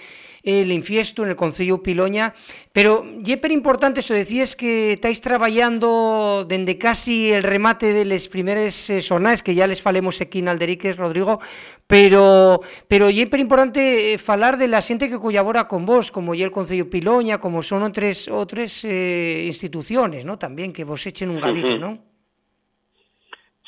el 0.47 0.71
infiesto 0.71 1.25
en 1.25 1.31
el 1.31 1.37
Concello 1.37 1.83
Piloña, 1.83 2.33
pero 2.73 3.05
yeper 3.23 3.51
importante, 3.51 4.01
eso 4.01 4.15
decías 4.15 4.55
que 4.55 4.93
estáis 4.93 5.21
trabajando 5.21 6.47
desde 6.49 6.79
casi 6.79 7.33
el 7.33 7.43
remate 7.43 7.93
de 7.93 8.05
las 8.05 8.29
primeras 8.29 8.89
eh, 8.91 9.03
que 9.45 9.55
ya 9.55 9.67
les 9.67 9.83
falemos 9.83 10.21
aquí 10.21 10.39
en 10.39 10.49
Alderiques, 10.49 10.97
Rodrigo, 10.97 11.41
pero 11.87 12.61
pero 12.87 13.11
yeper 13.11 13.41
importante 13.41 14.15
eh, 14.15 14.19
falar 14.19 14.57
de 14.57 14.69
la 14.69 14.81
gente 14.81 15.09
que 15.09 15.19
colabora 15.19 15.67
con 15.67 15.85
vos, 15.85 16.13
como 16.13 16.35
ya 16.35 16.45
el 16.45 16.53
Concello 16.53 16.89
Piloña, 16.89 17.39
como 17.39 17.63
son 17.63 17.83
otras 17.83 18.29
otras 18.29 18.85
eh, 18.85 19.45
instituciones, 19.47 20.25
¿no? 20.25 20.39
También 20.39 20.73
que 20.73 20.85
vos 20.85 21.05
echen 21.07 21.31
un 21.31 21.41
gavito, 21.41 21.77
¿no? 21.77 21.99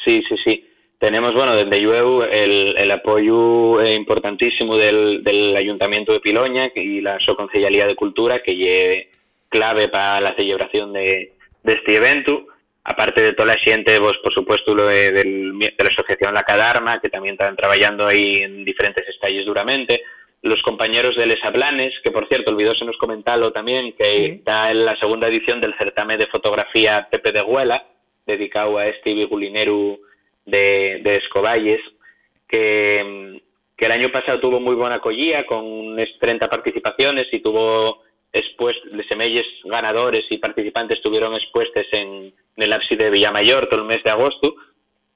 Sí, 0.04 0.22
sí, 0.28 0.36
sí. 0.36 0.67
Tenemos, 0.98 1.32
bueno, 1.32 1.54
desde 1.54 1.86
UEU 1.86 2.22
el, 2.22 2.74
el 2.76 2.90
apoyo 2.90 3.80
eh, 3.80 3.94
importantísimo 3.94 4.76
del, 4.76 5.22
del, 5.22 5.54
Ayuntamiento 5.54 6.12
de 6.12 6.18
Piloña 6.18 6.72
y 6.74 7.00
la 7.00 7.20
Soconcellalía 7.20 7.86
de 7.86 7.94
Cultura, 7.94 8.42
que 8.42 8.96
es 8.96 9.06
clave 9.48 9.88
para 9.88 10.20
la 10.20 10.34
celebración 10.34 10.92
de, 10.92 11.34
de, 11.62 11.72
este 11.72 11.96
evento. 11.96 12.46
Aparte 12.82 13.20
de 13.20 13.32
toda 13.32 13.46
la 13.46 13.56
gente, 13.56 14.00
pues, 14.00 14.18
por 14.18 14.32
supuesto, 14.32 14.74
lo 14.74 14.86
de, 14.86 15.12
de, 15.12 15.74
la 15.78 15.88
Asociación 15.88 16.34
La 16.34 16.42
Cadarma, 16.42 17.00
que 17.00 17.10
también 17.10 17.34
están 17.34 17.54
trabajando 17.54 18.08
ahí 18.08 18.38
en 18.38 18.64
diferentes 18.64 19.06
estalles 19.08 19.44
duramente. 19.44 20.02
Los 20.42 20.62
compañeros 20.62 21.14
de 21.14 21.26
Les 21.26 21.44
Hablanes, 21.44 22.00
que 22.02 22.10
por 22.10 22.26
cierto, 22.26 22.50
olvidóse 22.50 22.84
comentarlo 22.98 23.52
también, 23.52 23.92
que 23.92 24.04
sí. 24.04 24.24
está 24.24 24.72
en 24.72 24.84
la 24.84 24.96
segunda 24.96 25.28
edición 25.28 25.60
del 25.60 25.74
certamen 25.78 26.18
de 26.18 26.26
fotografía 26.26 27.06
Pepe 27.08 27.30
de 27.30 27.42
Huela, 27.42 27.86
dedicado 28.26 28.78
a 28.78 28.88
este 28.88 29.14
vigulinero 29.14 30.00
de, 30.48 31.00
de 31.02 31.16
Escoballes, 31.16 31.80
que, 32.46 33.42
que, 33.76 33.86
el 33.86 33.92
año 33.92 34.10
pasado 34.10 34.40
tuvo 34.40 34.60
muy 34.60 34.74
buena 34.74 34.96
acogida, 34.96 35.44
con 35.46 35.96
30 35.96 36.48
participaciones 36.48 37.28
y 37.32 37.40
tuvo 37.40 38.02
expuestos, 38.32 38.90
semelles 39.08 39.46
ganadores 39.64 40.26
y 40.30 40.38
participantes 40.38 40.98
estuvieron 40.98 41.34
expuestos 41.34 41.86
en, 41.92 42.32
en 42.56 42.62
el 42.62 42.72
ábside 42.72 43.04
de 43.04 43.10
Villamayor 43.10 43.68
todo 43.68 43.80
el 43.80 43.86
mes 43.86 44.02
de 44.02 44.10
agosto 44.10 44.54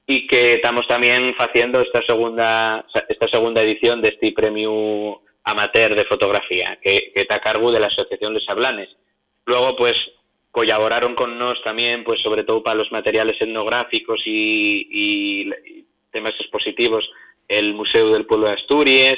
y 0.05 0.27
que 0.27 0.55
estamos 0.55 0.87
también 0.87 1.33
haciendo 1.37 1.79
esta 1.81 2.01
segunda 2.01 2.85
esta 3.07 3.27
segunda 3.27 3.61
edición 3.61 4.01
de 4.01 4.09
este 4.09 4.31
premio 4.31 5.21
amateur 5.43 5.95
de 5.95 6.05
fotografía 6.05 6.77
que, 6.81 7.11
que 7.13 7.21
está 7.21 7.35
a 7.35 7.41
cargo 7.41 7.71
de 7.71 7.79
la 7.79 7.87
Asociación 7.87 8.33
Les 8.33 8.49
Hablanes. 8.49 8.89
Luego, 9.45 9.75
pues, 9.75 10.11
colaboraron 10.53 11.15
con 11.15 11.39
nos 11.39 11.63
también, 11.63 12.03
pues 12.03 12.21
sobre 12.21 12.43
todo 12.43 12.61
para 12.61 12.75
los 12.75 12.91
materiales 12.91 13.41
etnográficos 13.41 14.21
y, 14.25 15.49
temas 16.11 16.35
expositivos, 16.39 17.09
el 17.47 17.73
Museo 17.73 18.09
del 18.13 18.27
Pueblo 18.27 18.45
de 18.47 18.53
Asturias. 18.53 19.17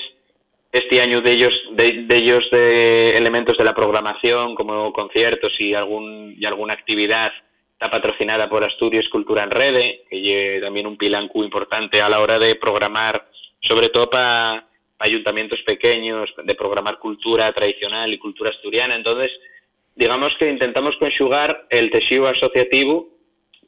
Este 0.72 1.02
año 1.02 1.20
de 1.20 1.34
ellos, 1.34 1.62
de, 1.74 2.04
de, 2.04 2.16
ellos 2.16 2.50
de 2.52 3.18
elementos 3.18 3.58
de 3.58 3.66
la 3.66 3.76
programación, 3.76 4.56
como 4.56 4.94
conciertos 4.94 5.60
y 5.60 5.74
algún 5.74 6.36
y 6.40 6.46
alguna 6.46 6.74
actividad, 6.74 7.34
está 7.74 7.92
patrocinada 7.92 8.50
por 8.50 8.64
Asturias 8.64 9.10
Cultura 9.10 9.44
en 9.44 9.52
Rede, 9.52 10.06
que 10.10 10.22
lleva 10.22 10.68
también 10.68 10.88
un 10.88 10.96
pilancu 10.96 11.44
importante 11.44 12.02
a 12.02 12.08
la 12.08 12.22
hora 12.22 12.40
de 12.40 12.56
programar, 12.56 13.30
sobre 13.60 13.90
todo 13.90 14.10
para 14.10 14.70
ayuntamientos 15.00 15.62
pequeños, 15.64 16.34
de 16.42 16.56
programar 16.56 16.98
cultura 16.98 17.52
tradicional 17.52 18.14
y 18.14 18.18
cultura 18.18 18.52
asturiana. 18.52 18.96
Entonces, 18.96 19.32
digamos 19.96 20.36
que 20.36 20.50
intentamos 20.50 20.98
conjugar 20.98 21.68
el 21.70 21.90
tejido 21.90 22.28
asociativo 22.28 23.10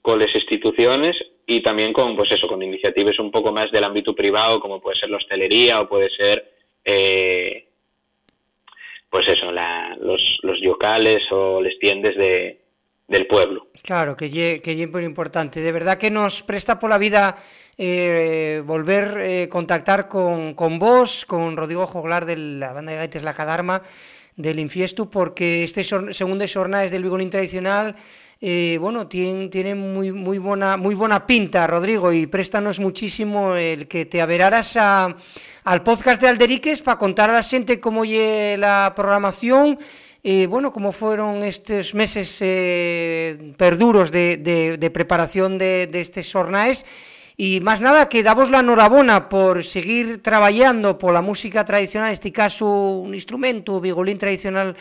con 0.02 0.20
las 0.20 0.34
instituciones 0.36 1.24
y 1.46 1.62
también 1.62 1.94
con, 1.94 2.16
pues 2.16 2.32
eso, 2.32 2.48
con 2.48 2.62
iniciativas 2.62 3.20
un 3.20 3.32
poco 3.32 3.52
más 3.52 3.72
del 3.72 3.86
ámbito 3.86 4.13
privado, 4.13 4.60
como 4.60 4.82
puede 4.82 4.98
ser 4.98 5.10
la 5.10 5.18
hostelería 5.18 5.82
o 5.82 5.88
puede 5.88 6.10
ser, 6.10 6.54
eh, 6.84 7.70
pues 9.10 9.28
eso, 9.30 9.52
la, 9.52 9.98
los, 10.00 10.40
los 10.44 10.60
locales 10.62 11.32
o 11.32 11.62
las 11.62 11.78
tiendas 11.80 12.16
de, 12.16 12.60
del 13.08 13.28
pueblo. 13.28 13.68
Claro, 13.82 14.16
que 14.16 14.30
lle, 14.30 14.62
que 14.62 14.88
muy 14.88 15.06
importante. 15.06 15.62
De 15.62 15.72
verdad 15.72 15.98
que 15.98 16.12
nos 16.12 16.44
presta 16.44 16.78
por 16.78 16.90
la 16.90 16.98
vida 16.98 17.38
eh, 17.78 18.62
volver 18.66 19.18
eh, 19.22 19.50
contactar 19.50 20.10
con, 20.10 20.54
con 20.54 20.78
vos, 20.80 21.26
con 21.26 21.56
Rodrigo 21.56 21.88
Joglar 21.88 22.26
de 22.26 22.36
la 22.36 22.74
banda 22.74 22.92
de 22.92 22.98
Gaites 22.98 23.24
La 23.24 23.34
Cadarma, 23.34 23.82
del 24.38 24.60
Infiesto, 24.60 25.10
porque 25.10 25.63
este 25.63 25.84
segundo 25.84 26.45
jornada 26.52 26.88
del 26.88 27.04
Vigolín 27.04 27.30
tradicional 27.30 27.95
eh, 28.39 28.78
bueno, 28.80 29.08
tiene, 29.08 29.47
tiene 29.47 29.73
muy, 29.73 30.12
muy, 30.12 30.38
buena, 30.38 30.78
muy 30.78 30.93
buena 30.93 31.26
pinta, 31.26 31.65
Rodrigo, 31.65 32.13
y 32.13 32.28
préstanos 32.28 32.80
muchísimo 32.80 33.56
el 33.56 33.88
que 33.88 34.06
te 34.06 34.21
averaras 34.21 34.78
a, 34.78 35.15
al 35.63 35.82
podcast 35.82 36.21
de 36.21 36.28
Alderiques 36.28 36.82
para 36.82 37.00
contar 37.00 37.32
a 37.32 37.34
la 37.34 37.41
gente 37.41 37.80
cómo 37.80 38.06
lle 38.06 38.56
la 38.58 38.93
programación, 38.95 39.80
eh, 40.23 40.45
bueno, 40.45 40.71
cómo 40.71 40.91
fueron 40.91 41.41
estos 41.41 41.95
meses 41.95 42.38
eh, 42.41 43.54
perduros 43.58 44.12
de, 44.12 44.38
de, 44.38 44.89
preparación 44.91 45.58
de, 45.58 45.88
de 45.88 46.23
jornades, 46.23 46.86
Y 47.38 47.62
máis 47.62 47.86
nada, 47.86 48.10
que 48.10 48.26
damos 48.26 48.50
la 48.50 48.65
enhorabona 48.65 49.30
por 49.30 49.62
seguir 49.62 50.26
traballando 50.26 50.97
pola 50.97 51.21
música 51.21 51.62
tradicional, 51.62 52.10
este 52.10 52.34
caso 52.34 52.65
un 52.97 53.13
instrumento, 53.13 53.78
o 53.78 53.80
vigolín 53.80 54.17
tradicional 54.17 54.73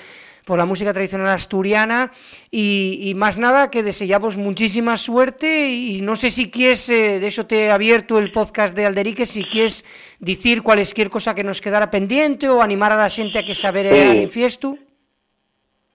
pola 0.47 0.65
música 0.65 0.95
tradicional 0.95 1.29
asturiana 1.29 2.13
y, 2.51 3.01
y 3.03 3.15
más 3.15 3.37
nada 3.37 3.69
que 3.69 3.83
deseamos 3.83 4.39
muchísima 4.39 4.97
suerte 4.97 5.69
y 5.69 6.01
no 6.01 6.17
sé 6.17 6.31
si 6.31 6.51
quieres, 6.51 6.89
eh, 6.89 7.19
de 7.21 7.27
hecho 7.27 7.45
te 7.45 7.67
he 7.67 7.71
abierto 7.71 8.17
el 8.17 8.33
podcast 8.33 8.75
de 8.75 8.87
Alderique, 8.87 9.27
si 9.27 9.45
quieres 9.45 9.85
decir 10.19 10.63
cualquier 10.63 11.11
cosa 11.11 11.35
que 11.35 11.45
nos 11.45 11.61
quedara 11.61 11.91
pendiente 11.91 12.49
o 12.49 12.63
animar 12.63 12.93
a 12.93 12.97
la 12.97 13.11
xente 13.11 13.39
a 13.39 13.45
que 13.45 13.55
saber 13.55 13.93
sí. 13.93 14.01
al 14.01 14.17
infiesto. 14.17 14.79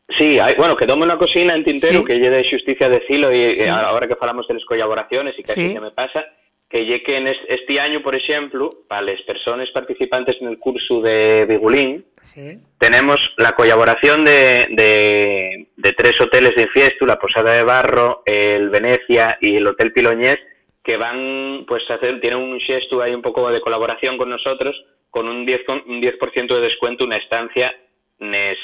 Sí, 0.09 0.37
hay, 0.37 0.53
bueno, 0.59 0.75
quedóme 0.75 1.07
unha 1.07 1.15
cocina 1.15 1.55
en 1.55 1.63
tintero 1.63 2.03
sí. 2.03 2.05
que 2.05 2.19
lle 2.19 2.29
de 2.29 2.43
xusticia 2.43 2.91
decilo 2.91 3.31
e 3.31 3.55
sí. 3.55 3.65
ahora 3.65 4.05
que 4.05 4.19
falamos 4.19 4.45
de 4.51 4.59
las 4.59 4.67
colaboraciones 4.67 5.39
e 5.39 5.47
que 5.47 5.49
sí. 5.55 5.71
así 5.71 5.79
me 5.79 5.95
pasa, 5.95 6.27
que 6.71 6.85
lle 6.85 7.03
que 7.03 7.17
en 7.17 7.27
este 7.27 7.81
año, 7.81 8.01
por 8.01 8.15
ejemplo, 8.15 8.69
para 8.87 9.01
las 9.01 9.21
personas 9.23 9.69
participantes 9.71 10.37
en 10.39 10.47
el 10.47 10.57
curso 10.57 11.01
de 11.01 11.45
Bigulín, 11.45 12.05
sí. 12.21 12.59
tenemos 12.79 13.33
la 13.35 13.51
colaboración 13.51 14.23
de, 14.23 14.67
de, 14.71 15.67
de, 15.75 15.93
tres 15.93 16.21
hoteles 16.21 16.55
de 16.55 16.63
infiesto, 16.63 17.05
la 17.05 17.19
Posada 17.19 17.51
de 17.51 17.63
Barro, 17.63 18.23
el 18.25 18.69
Venecia 18.69 19.37
y 19.41 19.57
el 19.57 19.67
Hotel 19.67 19.91
Piloñés, 19.91 20.39
que 20.81 20.95
van, 20.95 21.65
pues, 21.67 21.91
a 21.91 21.95
hacer, 21.95 22.21
tienen 22.21 22.39
un 22.39 22.59
gesto 22.61 23.01
ahí 23.01 23.13
un 23.13 23.21
poco 23.21 23.51
de 23.51 23.59
colaboración 23.59 24.17
con 24.17 24.29
nosotros, 24.29 24.81
con 25.09 25.27
un 25.27 25.45
10%, 25.45 25.83
un 25.87 25.99
10 25.99 26.15
de 26.47 26.61
descuento, 26.61 27.03
una 27.03 27.17
estancia 27.17 27.75
nes, 28.19 28.57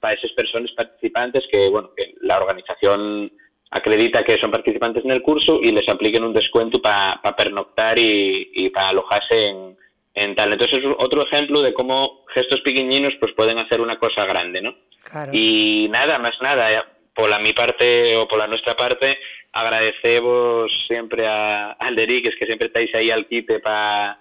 para 0.00 0.14
esas 0.14 0.32
personas 0.32 0.72
participantes 0.72 1.46
que, 1.52 1.68
bueno, 1.68 1.92
que 1.94 2.14
la 2.22 2.38
organización 2.38 3.30
acredita 3.70 4.24
que 4.24 4.38
son 4.38 4.50
participantes 4.50 5.04
en 5.04 5.12
el 5.12 5.22
curso 5.22 5.60
y 5.62 5.70
les 5.72 5.88
apliquen 5.88 6.24
un 6.24 6.32
descuento 6.32 6.82
para 6.82 7.20
pa 7.22 7.36
pernoctar 7.36 7.98
y, 7.98 8.50
y 8.52 8.70
para 8.70 8.88
alojarse 8.88 9.48
en, 9.48 9.76
en, 10.14 10.34
tal. 10.34 10.52
Entonces 10.52 10.80
es 10.80 10.84
otro 10.98 11.22
ejemplo 11.22 11.62
de 11.62 11.72
cómo 11.72 12.24
gestos 12.34 12.60
pequeñinos 12.62 13.14
pues 13.16 13.32
pueden 13.32 13.58
hacer 13.58 13.80
una 13.80 13.98
cosa 13.98 14.26
grande, 14.26 14.60
¿no? 14.60 14.74
Claro. 15.04 15.30
Y 15.32 15.88
nada, 15.90 16.18
más 16.18 16.40
nada, 16.42 16.86
por 17.14 17.30
la 17.30 17.38
mi 17.38 17.52
parte 17.52 18.16
o 18.16 18.26
por 18.26 18.38
la 18.38 18.48
nuestra 18.48 18.76
parte, 18.76 19.18
agradecemos 19.52 20.86
siempre 20.86 21.26
a 21.26 21.72
Alderiques 21.72 22.36
que 22.36 22.46
siempre 22.46 22.68
estáis 22.68 22.94
ahí 22.94 23.10
al 23.10 23.26
quite 23.26 23.60
para 23.60 24.20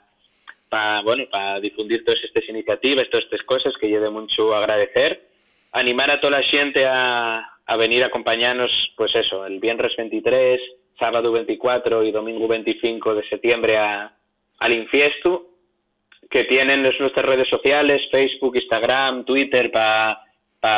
pa, 0.69 1.01
bueno, 1.01 1.23
para 1.29 1.59
difundir 1.59 2.05
todas 2.05 2.23
estas 2.23 2.47
iniciativas, 2.47 3.09
todas 3.09 3.25
estas 3.25 3.43
cosas 3.43 3.75
que 3.77 3.89
yo 3.89 3.99
de 3.99 4.09
mucho 4.09 4.53
agradecer. 4.55 5.28
Animar 5.71 6.11
a 6.11 6.19
toda 6.19 6.37
la 6.37 6.43
gente 6.43 6.85
a, 6.85 7.47
a 7.65 7.77
venir 7.77 8.03
a 8.03 8.07
acompañarnos, 8.07 8.93
pues 8.97 9.15
eso, 9.15 9.45
el 9.45 9.59
viernes 9.59 9.95
23, 9.95 10.59
sábado 10.97 11.31
24 11.31 12.03
y 12.03 12.11
domingo 12.11 12.47
25 12.47 13.15
de 13.15 13.27
septiembre 13.29 13.77
a, 13.77 14.13
al 14.59 14.73
Infiestu, 14.73 15.47
que 16.29 16.43
tienen 16.43 16.83
nuestras 16.83 17.25
redes 17.25 17.47
sociales, 17.47 18.07
Facebook, 18.11 18.55
Instagram, 18.55 19.25
Twitter, 19.25 19.71
para 19.71 20.25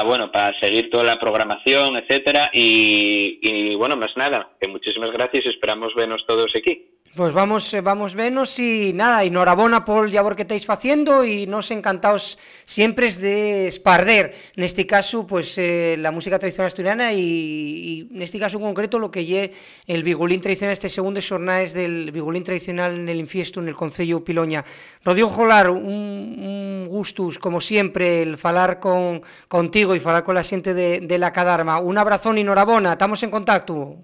bueno, 0.05 0.31
para 0.31 0.57
seguir 0.59 0.89
toda 0.89 1.03
la 1.03 1.19
programación, 1.19 1.97
etcétera. 1.97 2.49
Y, 2.53 3.39
y 3.41 3.75
bueno, 3.75 3.97
más 3.97 4.15
nada, 4.15 4.51
que 4.59 4.67
muchísimas 4.67 5.11
gracias, 5.11 5.45
esperamos 5.45 5.95
vernos 5.95 6.25
todos 6.25 6.55
aquí. 6.55 6.90
Pues 7.13 7.33
vamos, 7.33 7.73
eh, 7.73 7.81
vamos 7.81 8.15
venos 8.15 8.57
y 8.57 8.93
nada, 8.93 9.25
enhorabuena 9.25 9.83
por 9.83 10.07
el 10.07 10.13
labor 10.13 10.33
que 10.33 10.43
estáis 10.43 10.69
haciendo 10.69 11.25
y 11.25 11.45
nos 11.45 11.69
encantados 11.69 12.39
siempre 12.63 13.07
es 13.07 13.19
de 13.19 13.67
esparder, 13.67 14.33
en 14.55 14.63
este 14.63 14.87
caso, 14.87 15.27
pues 15.27 15.57
eh, 15.57 15.97
la 15.99 16.11
música 16.11 16.39
tradicional 16.39 16.67
asturiana 16.67 17.11
y, 17.11 18.07
en 18.13 18.21
este 18.21 18.39
caso 18.39 18.55
en 18.55 18.63
concreto 18.63 18.97
lo 18.97 19.11
que 19.11 19.25
lle 19.25 19.51
el 19.87 20.03
vigulín 20.03 20.39
tradicional, 20.39 20.71
este 20.71 20.87
segundo 20.87 21.19
es 21.19 21.73
del 21.73 22.11
vigulín 22.13 22.45
tradicional 22.45 22.95
en 22.95 23.09
el 23.09 23.19
infiesto 23.19 23.59
en 23.59 23.67
el 23.67 23.75
Concello 23.75 24.23
Piloña. 24.23 24.63
Rodrigo 25.03 25.27
Jolar, 25.27 25.69
un, 25.69 26.85
gustus, 26.87 27.39
como 27.39 27.59
siempre, 27.59 28.21
el 28.21 28.37
falar 28.37 28.79
con, 28.79 29.19
contigo 29.49 29.93
y 29.95 29.99
falar 29.99 30.23
con 30.23 30.35
la 30.35 30.45
gente 30.45 30.73
de, 30.73 31.17
la 31.17 31.33
Cadarma. 31.33 31.79
Un 31.79 31.97
abrazón 31.97 32.37
y 32.37 32.41
enhorabuena, 32.41 32.93
estamos 32.93 33.21
en 33.23 33.31
contacto. 33.31 33.95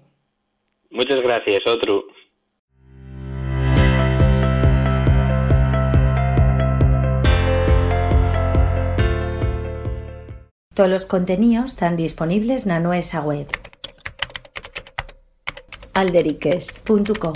Muchas 0.90 1.22
gracias, 1.22 1.66
otro. 1.66 2.17
Todos 10.78 10.90
los 10.90 11.06
contenidos 11.06 11.70
están 11.70 11.96
disponibles 11.96 12.64
en 12.64 12.84
nuestra 12.84 13.20
web 13.20 13.48
alderiques.com 15.92 17.34